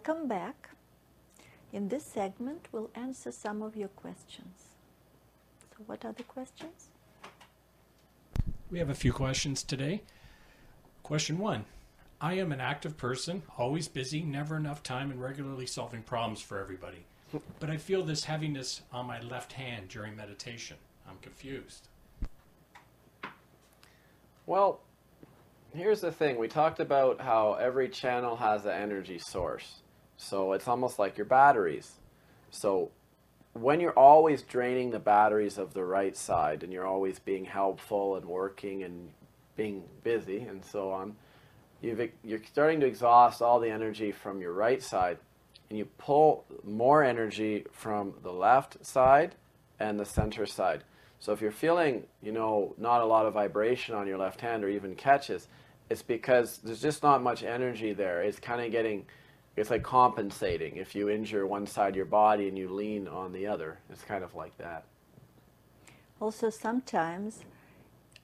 Welcome 0.07 0.29
back. 0.29 0.69
In 1.73 1.89
this 1.89 2.05
segment, 2.05 2.69
we'll 2.73 2.91
answer 2.95 3.33
some 3.33 3.63
of 3.63 3.75
your 3.75 3.89
questions. 3.89 4.75
So, 5.71 5.83
what 5.87 6.05
are 6.05 6.13
the 6.13 6.25
questions? 6.25 6.89
We 8.71 8.79
have 8.81 8.91
a 8.91 8.95
few 8.95 9.15
questions 9.15 9.63
today. 9.63 10.03
Question 11.03 11.39
one 11.39 11.65
I 12.21 12.35
am 12.35 12.53
an 12.53 12.61
active 12.61 12.99
person, 12.99 13.45
always 13.57 13.89
busy, 13.89 14.23
never 14.23 14.59
enough 14.59 14.83
time, 14.83 15.11
and 15.11 15.23
regularly 15.23 15.65
solving 15.65 16.03
problems 16.03 16.43
for 16.43 16.59
everybody. 16.59 17.07
But 17.59 17.71
I 17.71 17.79
feel 17.79 18.05
this 18.05 18.25
heaviness 18.25 18.83
on 18.93 19.07
my 19.07 19.21
left 19.21 19.55
hand 19.55 19.89
during 19.89 20.15
meditation. 20.15 20.77
I'm 21.09 21.17
confused. 21.23 21.89
Well, 24.45 24.81
here's 25.75 26.03
the 26.03 26.13
thing. 26.13 26.37
We 26.37 26.49
talked 26.49 26.81
about 26.81 27.23
how 27.23 27.55
every 27.55 27.89
channel 27.89 28.37
has 28.37 28.67
an 28.67 28.73
energy 28.73 29.19
source. 29.19 29.81
So 30.25 30.53
it's 30.53 30.67
almost 30.67 30.99
like 30.99 31.19
your 31.19 31.27
batteries. 31.27 31.93
So 32.51 32.91
when 33.53 33.79
you're 33.79 33.99
always 33.99 34.43
draining 34.43 34.91
the 34.91 34.99
batteries 34.99 35.59
of 35.59 35.75
the 35.75 35.85
right 35.85 36.17
side 36.17 36.63
and 36.63 36.73
you're 36.73 36.87
always 36.87 37.19
being 37.19 37.45
helpful 37.45 38.17
and 38.17 38.25
working 38.25 38.83
and 38.83 39.11
being 39.55 39.85
busy 40.03 40.41
and 40.41 40.65
so 40.65 40.91
on, 40.91 41.15
you've, 41.83 42.11
you're 42.25 42.41
starting 42.51 42.81
to 42.81 42.87
exhaust 42.87 43.43
all 43.43 43.61
the 43.61 43.71
energy 43.71 44.13
from 44.13 44.41
your 44.41 44.53
right 44.53 44.83
side 44.83 45.19
and 45.69 45.79
you 45.79 45.85
pull 45.99 46.45
more 46.65 47.05
energy 47.05 47.67
from 47.71 48.15
the 48.23 48.33
left 48.33 48.85
side 48.85 49.35
and 49.79 50.01
the 50.01 50.05
center 50.05 50.47
side. 50.47 50.85
So 51.21 51.33
if 51.33 51.41
you're 51.41 51.53
feeling, 51.53 52.05
you 52.23 52.33
know, 52.33 52.75
not 52.79 53.03
a 53.03 53.07
lot 53.07 53.27
of 53.27 53.35
vibration 53.35 53.95
on 53.95 54.07
your 54.07 54.19
left 54.19 54.41
hand 54.41 54.65
or 54.65 54.69
even 54.69 54.95
catches, 54.95 55.49
it's 55.91 56.03
because 56.03 56.59
there's 56.59 56.83
just 56.83 57.03
not 57.03 57.23
much 57.23 57.43
energy 57.43 57.93
there. 57.93 58.23
It's 58.23 58.39
kind 58.39 58.63
of 58.63 58.73
getting, 58.73 59.07
it's 59.57 59.71
like 59.71 59.83
compensating. 59.83 60.77
If 60.77 60.95
you 60.95 61.09
injure 61.09 61.47
one 61.47 61.67
side 61.67 61.91
of 61.91 61.97
your 61.97 62.07
body 62.07 62.49
and 62.49 62.59
you 62.59 62.69
lean 62.69 63.07
on 63.09 63.33
the 63.33 63.47
other, 63.47 63.79
it's 63.91 64.03
kind 64.03 64.25
of 64.25 64.35
like 64.35 64.57
that. 64.59 64.85
Also, 66.21 66.51
sometimes 66.51 67.41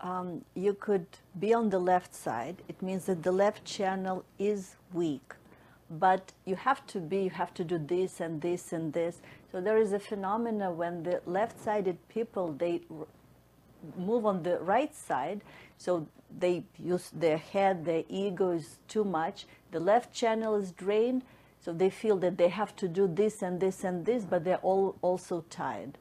um, 0.00 0.44
you 0.54 0.74
could 0.74 1.06
be 1.38 1.52
on 1.54 1.70
the 1.70 1.78
left 1.78 2.14
side. 2.14 2.62
It 2.68 2.80
means 2.82 3.06
that 3.06 3.22
the 3.22 3.32
left 3.32 3.64
channel 3.64 4.24
is 4.38 4.76
weak. 4.92 5.34
But 5.90 6.32
you 6.44 6.54
have 6.54 6.86
to 6.88 7.00
be, 7.00 7.24
you 7.24 7.30
have 7.30 7.52
to 7.54 7.64
do 7.64 7.76
this 7.76 8.20
and 8.20 8.40
this 8.40 8.72
and 8.72 8.92
this. 8.92 9.20
So 9.50 9.60
there 9.60 9.76
is 9.76 9.92
a 9.92 9.98
phenomena 9.98 10.70
when 10.70 11.02
the 11.02 11.20
left-sided 11.26 11.96
people, 12.08 12.52
they 12.52 12.82
move 13.96 14.24
on 14.24 14.42
the 14.42 14.58
right 14.60 14.94
side, 14.94 15.40
so 15.78 16.06
they 16.38 16.62
use 16.78 17.10
their 17.12 17.38
head, 17.38 17.84
their 17.84 18.04
ego 18.08 18.52
is 18.52 18.78
too 18.86 19.02
much. 19.02 19.46
The 19.70 19.80
left 19.80 20.12
channel 20.12 20.54
is 20.56 20.72
drained, 20.72 21.22
so 21.60 21.72
they 21.72 21.90
feel 21.90 22.16
that 22.18 22.38
they 22.38 22.48
have 22.48 22.74
to 22.76 22.88
do 22.88 23.06
this 23.06 23.42
and 23.42 23.60
this 23.60 23.84
and 23.84 24.04
this, 24.04 24.24
but 24.24 24.44
they're 24.44 24.58
all 24.58 24.96
also 25.02 25.44
tired. 25.50 25.98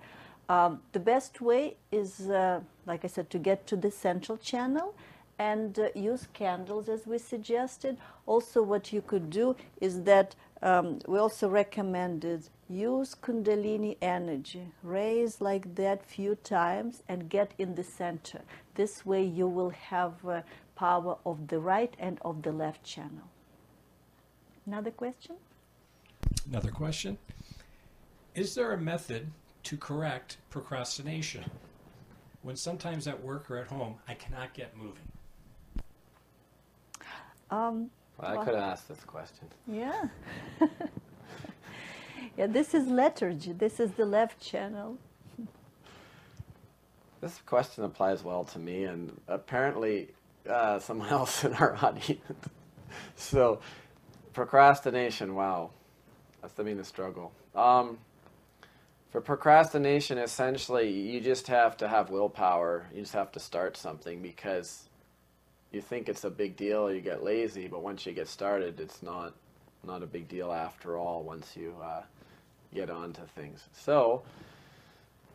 Um, 0.48 0.82
the 0.94 1.00
best 1.00 1.42
way 1.42 1.76
is, 1.92 2.30
uh, 2.30 2.62
like 2.88 3.06
I 3.06 3.08
said, 3.08 3.30
to 3.30 3.38
get 3.38 3.68
to 3.68 3.76
the 3.76 3.92
central 3.92 4.38
channel 4.38 4.96
and 5.38 5.78
uh, 5.78 5.90
use 5.94 6.28
candles 6.34 6.90
as 6.90 7.06
we 7.06 7.20
suggested. 7.20 7.98
Also, 8.26 8.64
what 8.64 8.92
you 8.92 9.02
could 9.02 9.30
do 9.30 9.56
is 9.80 10.04
that 10.04 10.36
um, 10.62 11.00
we 11.08 11.20
also 11.20 11.48
recommended 11.48 12.50
use 12.68 13.16
Kundalini 13.16 13.98
energy, 14.02 14.68
raise 14.84 15.40
like 15.40 15.76
that 15.76 16.06
few 16.06 16.36
times 16.36 17.04
and 17.08 17.30
get 17.30 17.54
in 17.58 17.76
the 17.76 17.84
center. 17.84 18.42
This 18.76 19.06
way, 19.06 19.24
you 19.24 19.48
will 19.48 19.72
have 19.72 20.14
uh, 20.28 20.42
power 20.76 21.18
of 21.26 21.48
the 21.48 21.60
right 21.60 21.94
and 22.00 22.20
of 22.24 22.42
the 22.42 22.52
left 22.52 22.84
channel. 22.84 23.28
Another 24.70 24.92
question? 24.92 25.36
Another 26.48 26.70
question 26.70 27.18
Is 28.36 28.54
there 28.54 28.72
a 28.72 28.78
method 28.78 29.32
to 29.64 29.78
correct 29.78 30.38
procrastination 30.52 31.44
when 32.44 32.56
sometimes 32.56 33.08
at 33.08 33.20
work 33.24 33.50
or 33.50 33.58
at 33.58 33.66
home 33.66 33.96
I 34.08 34.14
cannot 34.14 34.54
get 34.54 34.78
moving? 34.78 35.10
Um, 37.50 37.90
Well, 38.20 38.30
I 38.32 38.36
Well- 38.36 38.46
could 38.46 38.54
have 38.54 38.64
asked 38.64 38.88
this 38.88 39.04
question. 39.06 39.48
yeah. 39.66 40.08
yeah, 42.38 42.46
this 42.46 42.76
is 42.76 42.88
lethargy. 42.88 43.54
This 43.54 43.80
is 43.80 43.94
the 43.94 44.06
left 44.06 44.40
channel. 44.40 44.98
This 47.22 47.42
question 47.46 47.84
applies 47.86 48.24
well 48.24 48.44
to 48.46 48.60
me 48.60 48.84
and 48.84 49.20
apparently 49.28 50.10
uh, 50.48 50.78
someone 50.78 51.10
else 51.20 51.44
in 51.44 51.54
our 51.56 51.76
audience. 51.84 52.22
so, 53.16 53.60
procrastination, 54.40 55.36
wow. 55.36 55.70
That's 56.42 56.54
the 56.54 56.64
mean 56.64 56.80
a 56.80 56.84
struggle. 56.86 57.34
Um, 57.54 57.98
for 59.12 59.20
procrastination, 59.20 60.18
essentially, 60.18 60.90
you 60.90 61.20
just 61.20 61.48
have 61.48 61.76
to 61.76 61.90
have 61.90 62.10
willpower. 62.10 62.86
You 62.94 63.02
just 63.02 63.12
have 63.12 63.34
to 63.34 63.40
start 63.42 63.76
something 63.76 64.22
because 64.22 64.88
you 65.74 65.82
think 65.82 66.08
it's 66.08 66.24
a 66.24 66.30
big 66.30 66.56
deal, 66.56 66.90
you 66.90 67.02
get 67.02 67.22
lazy, 67.22 67.68
but 67.68 67.84
once 67.84 68.06
you 68.06 68.14
get 68.14 68.30
started, 68.30 68.80
it's 68.80 69.04
not 69.04 69.34
not 69.84 70.04
a 70.04 70.08
big 70.08 70.30
deal 70.30 70.54
after 70.54 70.98
all 70.98 71.22
once 71.22 71.58
you 71.58 71.76
uh, 71.84 72.04
get 72.74 72.90
onto 72.90 73.26
things. 73.36 73.68
So, 73.74 74.22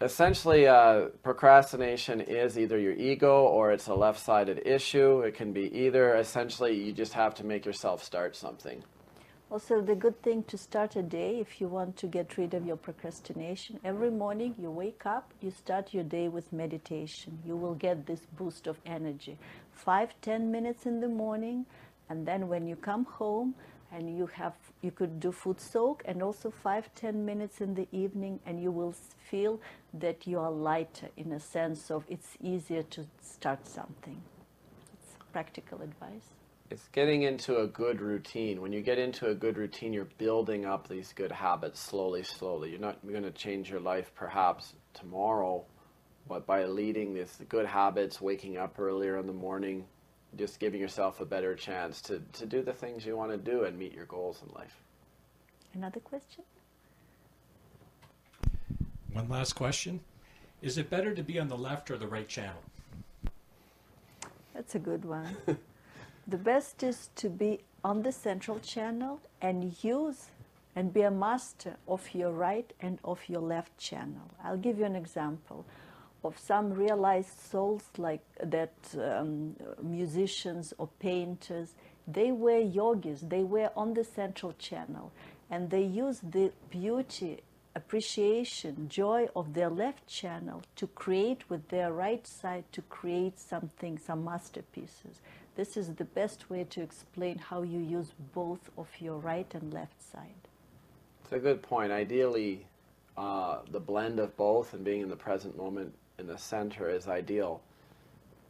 essentially, 0.00 0.66
uh, 0.66 1.08
procrastination 1.22 2.22
is 2.22 2.58
either 2.58 2.78
your 2.78 2.94
ego 2.94 3.42
or 3.42 3.70
it's 3.70 3.86
a 3.88 3.94
left 3.94 4.20
sided 4.20 4.62
issue. 4.64 5.20
It 5.20 5.34
can 5.34 5.52
be 5.52 5.70
either. 5.78 6.14
Essentially, 6.16 6.72
you 6.82 6.92
just 6.94 7.12
have 7.12 7.34
to 7.34 7.44
make 7.44 7.66
yourself 7.66 8.02
start 8.02 8.34
something. 8.34 8.82
Also, 9.50 9.80
the 9.80 9.94
good 9.94 10.20
thing 10.22 10.42
to 10.44 10.58
start 10.58 10.96
a 10.96 11.02
day 11.02 11.38
if 11.38 11.60
you 11.60 11.68
want 11.68 11.96
to 11.96 12.06
get 12.06 12.36
rid 12.36 12.54
of 12.54 12.66
your 12.66 12.76
procrastination, 12.76 13.78
every 13.84 14.10
morning 14.10 14.54
you 14.58 14.70
wake 14.70 15.06
up, 15.06 15.32
you 15.40 15.50
start 15.50 15.94
your 15.94 16.02
day 16.02 16.28
with 16.28 16.52
meditation. 16.52 17.38
You 17.46 17.54
will 17.54 17.74
get 17.74 18.06
this 18.06 18.20
boost 18.36 18.66
of 18.66 18.80
energy. 18.84 19.38
Five, 19.70 20.14
ten 20.22 20.50
minutes 20.50 20.86
in 20.86 21.00
the 21.00 21.08
morning, 21.08 21.66
and 22.08 22.26
then 22.26 22.48
when 22.48 22.66
you 22.66 22.74
come 22.74 23.04
home 23.04 23.54
and 23.92 24.16
you 24.16 24.26
have, 24.26 24.54
you 24.82 24.90
could 24.90 25.20
do 25.20 25.30
foot 25.30 25.60
soak, 25.60 26.02
and 26.04 26.20
also 26.20 26.50
five, 26.50 26.92
ten 26.96 27.24
minutes 27.24 27.60
in 27.60 27.74
the 27.74 27.86
evening, 27.92 28.40
and 28.46 28.60
you 28.60 28.72
will 28.72 28.94
feel 29.30 29.60
that 29.92 30.26
you 30.26 30.40
are 30.40 30.50
lighter 30.50 31.10
in 31.16 31.30
a 31.30 31.38
sense 31.38 31.92
of 31.92 32.04
it's 32.08 32.36
easier 32.42 32.82
to 32.82 33.06
start 33.22 33.68
something. 33.68 34.20
It's 34.94 35.14
practical 35.32 35.80
advice. 35.82 36.34
It's 36.70 36.88
getting 36.88 37.22
into 37.22 37.58
a 37.58 37.66
good 37.66 38.00
routine. 38.00 38.60
When 38.60 38.72
you 38.72 38.80
get 38.80 38.98
into 38.98 39.28
a 39.28 39.34
good 39.34 39.58
routine, 39.58 39.92
you're 39.92 40.08
building 40.16 40.64
up 40.64 40.88
these 40.88 41.12
good 41.12 41.30
habits 41.30 41.78
slowly, 41.78 42.22
slowly. 42.22 42.70
You're 42.70 42.80
not 42.80 43.06
going 43.06 43.22
to 43.22 43.30
change 43.30 43.70
your 43.70 43.80
life 43.80 44.12
perhaps 44.14 44.72
tomorrow, 44.94 45.64
but 46.26 46.46
by 46.46 46.64
leading 46.64 47.12
these 47.12 47.38
good 47.50 47.66
habits, 47.66 48.20
waking 48.20 48.56
up 48.56 48.78
earlier 48.78 49.18
in 49.18 49.26
the 49.26 49.32
morning, 49.32 49.84
just 50.36 50.58
giving 50.58 50.80
yourself 50.80 51.20
a 51.20 51.26
better 51.26 51.54
chance 51.54 52.00
to, 52.02 52.22
to 52.32 52.46
do 52.46 52.62
the 52.62 52.72
things 52.72 53.04
you 53.04 53.14
want 53.14 53.30
to 53.30 53.36
do 53.36 53.64
and 53.64 53.78
meet 53.78 53.92
your 53.92 54.06
goals 54.06 54.42
in 54.46 54.52
life. 54.54 54.80
Another 55.74 56.00
question? 56.00 56.44
One 59.12 59.28
last 59.28 59.52
question 59.52 60.00
Is 60.62 60.78
it 60.78 60.88
better 60.88 61.14
to 61.14 61.22
be 61.22 61.38
on 61.38 61.48
the 61.48 61.58
left 61.58 61.90
or 61.90 61.98
the 61.98 62.08
right 62.08 62.26
channel? 62.26 62.62
That's 64.54 64.74
a 64.74 64.78
good 64.78 65.04
one. 65.04 65.36
the 66.26 66.36
best 66.36 66.82
is 66.82 67.10
to 67.16 67.28
be 67.28 67.60
on 67.82 68.02
the 68.02 68.12
central 68.12 68.58
channel 68.60 69.20
and 69.42 69.74
use 69.82 70.30
and 70.76 70.92
be 70.92 71.02
a 71.02 71.10
master 71.10 71.76
of 71.86 72.14
your 72.14 72.32
right 72.32 72.72
and 72.80 72.98
of 73.04 73.20
your 73.28 73.40
left 73.40 73.76
channel. 73.78 74.30
I'll 74.42 74.56
give 74.56 74.78
you 74.78 74.84
an 74.84 74.96
example 74.96 75.64
of 76.24 76.38
some 76.38 76.72
realized 76.72 77.38
souls 77.50 77.84
like 77.98 78.22
that 78.42 78.72
um, 78.98 79.54
musicians 79.82 80.72
or 80.78 80.88
painters 80.98 81.74
they 82.08 82.32
were 82.32 82.58
yogis 82.58 83.20
they 83.20 83.42
were 83.42 83.70
on 83.76 83.94
the 83.94 84.04
central 84.04 84.52
channel 84.54 85.12
and 85.50 85.70
they 85.70 85.82
use 85.82 86.20
the 86.20 86.50
beauty 86.70 87.42
appreciation 87.76 88.88
joy 88.88 89.28
of 89.36 89.52
their 89.54 89.68
left 89.68 90.06
channel 90.06 90.62
to 90.76 90.86
create 90.86 91.48
with 91.50 91.68
their 91.68 91.92
right 91.92 92.26
side 92.26 92.64
to 92.72 92.80
create 92.82 93.38
something 93.38 93.98
some 93.98 94.24
masterpieces 94.24 95.20
this 95.56 95.76
is 95.76 95.94
the 95.94 96.04
best 96.04 96.50
way 96.50 96.64
to 96.64 96.82
explain 96.82 97.38
how 97.38 97.62
you 97.62 97.78
use 97.80 98.12
both 98.34 98.70
of 98.78 98.88
your 99.00 99.18
right 99.18 99.52
and 99.54 99.72
left 99.72 100.02
side 100.02 100.34
It's 101.24 101.32
a 101.32 101.38
good 101.38 101.62
point. 101.62 101.92
Ideally, 101.92 102.66
uh, 103.16 103.60
the 103.70 103.80
blend 103.80 104.18
of 104.20 104.36
both 104.36 104.74
and 104.74 104.84
being 104.84 105.02
in 105.02 105.08
the 105.08 105.16
present 105.16 105.56
moment 105.56 105.94
in 106.18 106.26
the 106.26 106.38
center 106.38 106.88
is 106.90 107.08
ideal. 107.08 107.62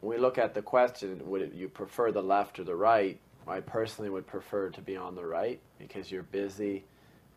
When 0.01 0.15
we 0.15 0.21
look 0.21 0.37
at 0.37 0.53
the 0.53 0.61
question, 0.61 1.21
would 1.29 1.53
you 1.55 1.69
prefer 1.69 2.11
the 2.11 2.23
left 2.23 2.59
or 2.59 2.63
the 2.63 2.75
right? 2.75 3.19
I 3.47 3.59
personally 3.61 4.09
would 4.09 4.27
prefer 4.27 4.69
to 4.71 4.81
be 4.81 4.97
on 4.97 5.15
the 5.15 5.25
right 5.25 5.59
because 5.79 6.11
you're 6.11 6.23
busy, 6.23 6.83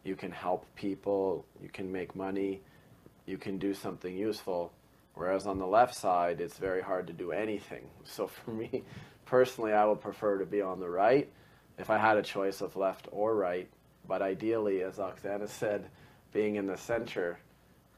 you 0.04 0.16
can 0.16 0.33
help 0.33 0.66
people, 0.76 1.44
you 1.62 1.68
can 1.68 1.92
make 1.92 2.16
money, 2.16 2.61
you 3.26 3.38
can 3.38 3.59
do 3.59 3.74
something 3.74 4.16
useful. 4.16 4.72
Whereas 5.14 5.46
on 5.46 5.59
the 5.59 5.66
left 5.66 5.94
side, 5.94 6.40
it's 6.40 6.59
very 6.59 6.83
hard 6.83 7.07
to 7.09 7.12
do 7.12 7.33
anything. 7.33 7.85
So 8.04 8.26
for 8.28 8.50
me, 8.52 8.85
personally, 9.29 9.73
I 9.73 9.85
would 9.85 10.01
prefer 10.01 10.38
to 10.38 10.47
be 10.47 10.62
on 10.62 10.81
the 10.81 10.88
right. 10.88 11.29
If 11.79 11.91
I 11.91 11.99
had 11.99 12.17
a 12.17 12.23
choice 12.23 12.61
of 12.61 12.77
left 12.77 13.09
or 13.12 13.35
right, 13.35 13.69
But 14.09 14.23
ideally, 14.23 14.83
as 14.83 14.97
Oksana 14.97 15.49
said, 15.49 15.91
being 16.33 16.57
in 16.57 16.67
the 16.67 16.79
center 16.79 17.38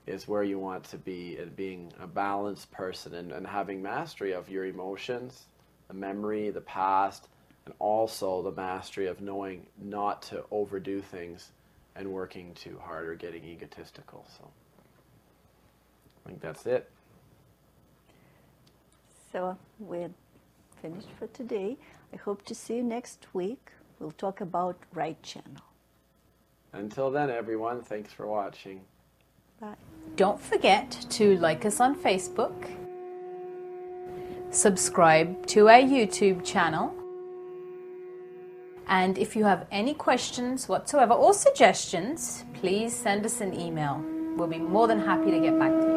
is 0.06 0.26
where 0.26 0.42
you 0.42 0.58
want 0.58 0.82
to 0.84 0.98
be 0.98 1.36
and 1.36 1.54
being 1.54 1.92
a 2.00 2.06
balanced 2.06 2.72
person 2.72 3.14
and, 3.14 3.30
and 3.30 3.46
having 3.46 3.80
mastery 3.80 4.32
of 4.32 4.50
your 4.50 4.64
emotions, 4.64 5.46
the 5.86 5.94
memory, 5.94 6.50
the 6.50 6.60
past, 6.60 7.28
and 7.64 7.74
also 7.78 8.42
the 8.42 8.50
mastery 8.50 9.06
of 9.06 9.20
knowing 9.20 9.64
not 9.80 10.22
to 10.22 10.44
overdo 10.50 11.00
things 11.00 11.52
and 11.94 12.10
working 12.10 12.52
too 12.54 12.76
hard 12.82 13.06
or 13.06 13.14
getting 13.14 13.44
egotistical. 13.44 14.26
So 14.36 14.48
I 16.24 16.28
think 16.28 16.40
that's 16.40 16.66
it. 16.66 16.90
So 19.30 19.56
we're 19.78 20.10
finished 20.80 21.08
for 21.18 21.26
today. 21.28 21.76
I 22.12 22.16
hope 22.16 22.44
to 22.46 22.54
see 22.54 22.76
you 22.76 22.82
next 22.82 23.26
week. 23.32 23.70
We'll 23.98 24.12
talk 24.12 24.40
about 24.40 24.76
right 24.94 25.22
channel. 25.22 25.64
Until 26.72 27.10
then, 27.10 27.30
everyone, 27.30 27.82
thanks 27.82 28.12
for 28.12 28.26
watching. 28.26 28.80
Bye. 29.60 29.74
Don't 30.16 30.40
forget 30.40 30.90
to 31.10 31.36
like 31.38 31.64
us 31.64 31.80
on 31.80 31.94
Facebook, 31.94 32.70
subscribe 34.50 35.46
to 35.48 35.68
our 35.68 35.80
YouTube 35.80 36.44
channel, 36.44 36.94
and 38.88 39.18
if 39.18 39.36
you 39.36 39.44
have 39.44 39.66
any 39.70 39.94
questions 39.94 40.68
whatsoever 40.68 41.14
or 41.14 41.32
suggestions, 41.32 42.44
please 42.54 42.94
send 42.94 43.24
us 43.24 43.40
an 43.40 43.58
email. 43.58 44.02
We'll 44.36 44.48
be 44.48 44.58
more 44.58 44.88
than 44.88 44.98
happy 44.98 45.30
to 45.30 45.40
get 45.40 45.58
back 45.58 45.70
to 45.70 45.86
you. 45.86 45.89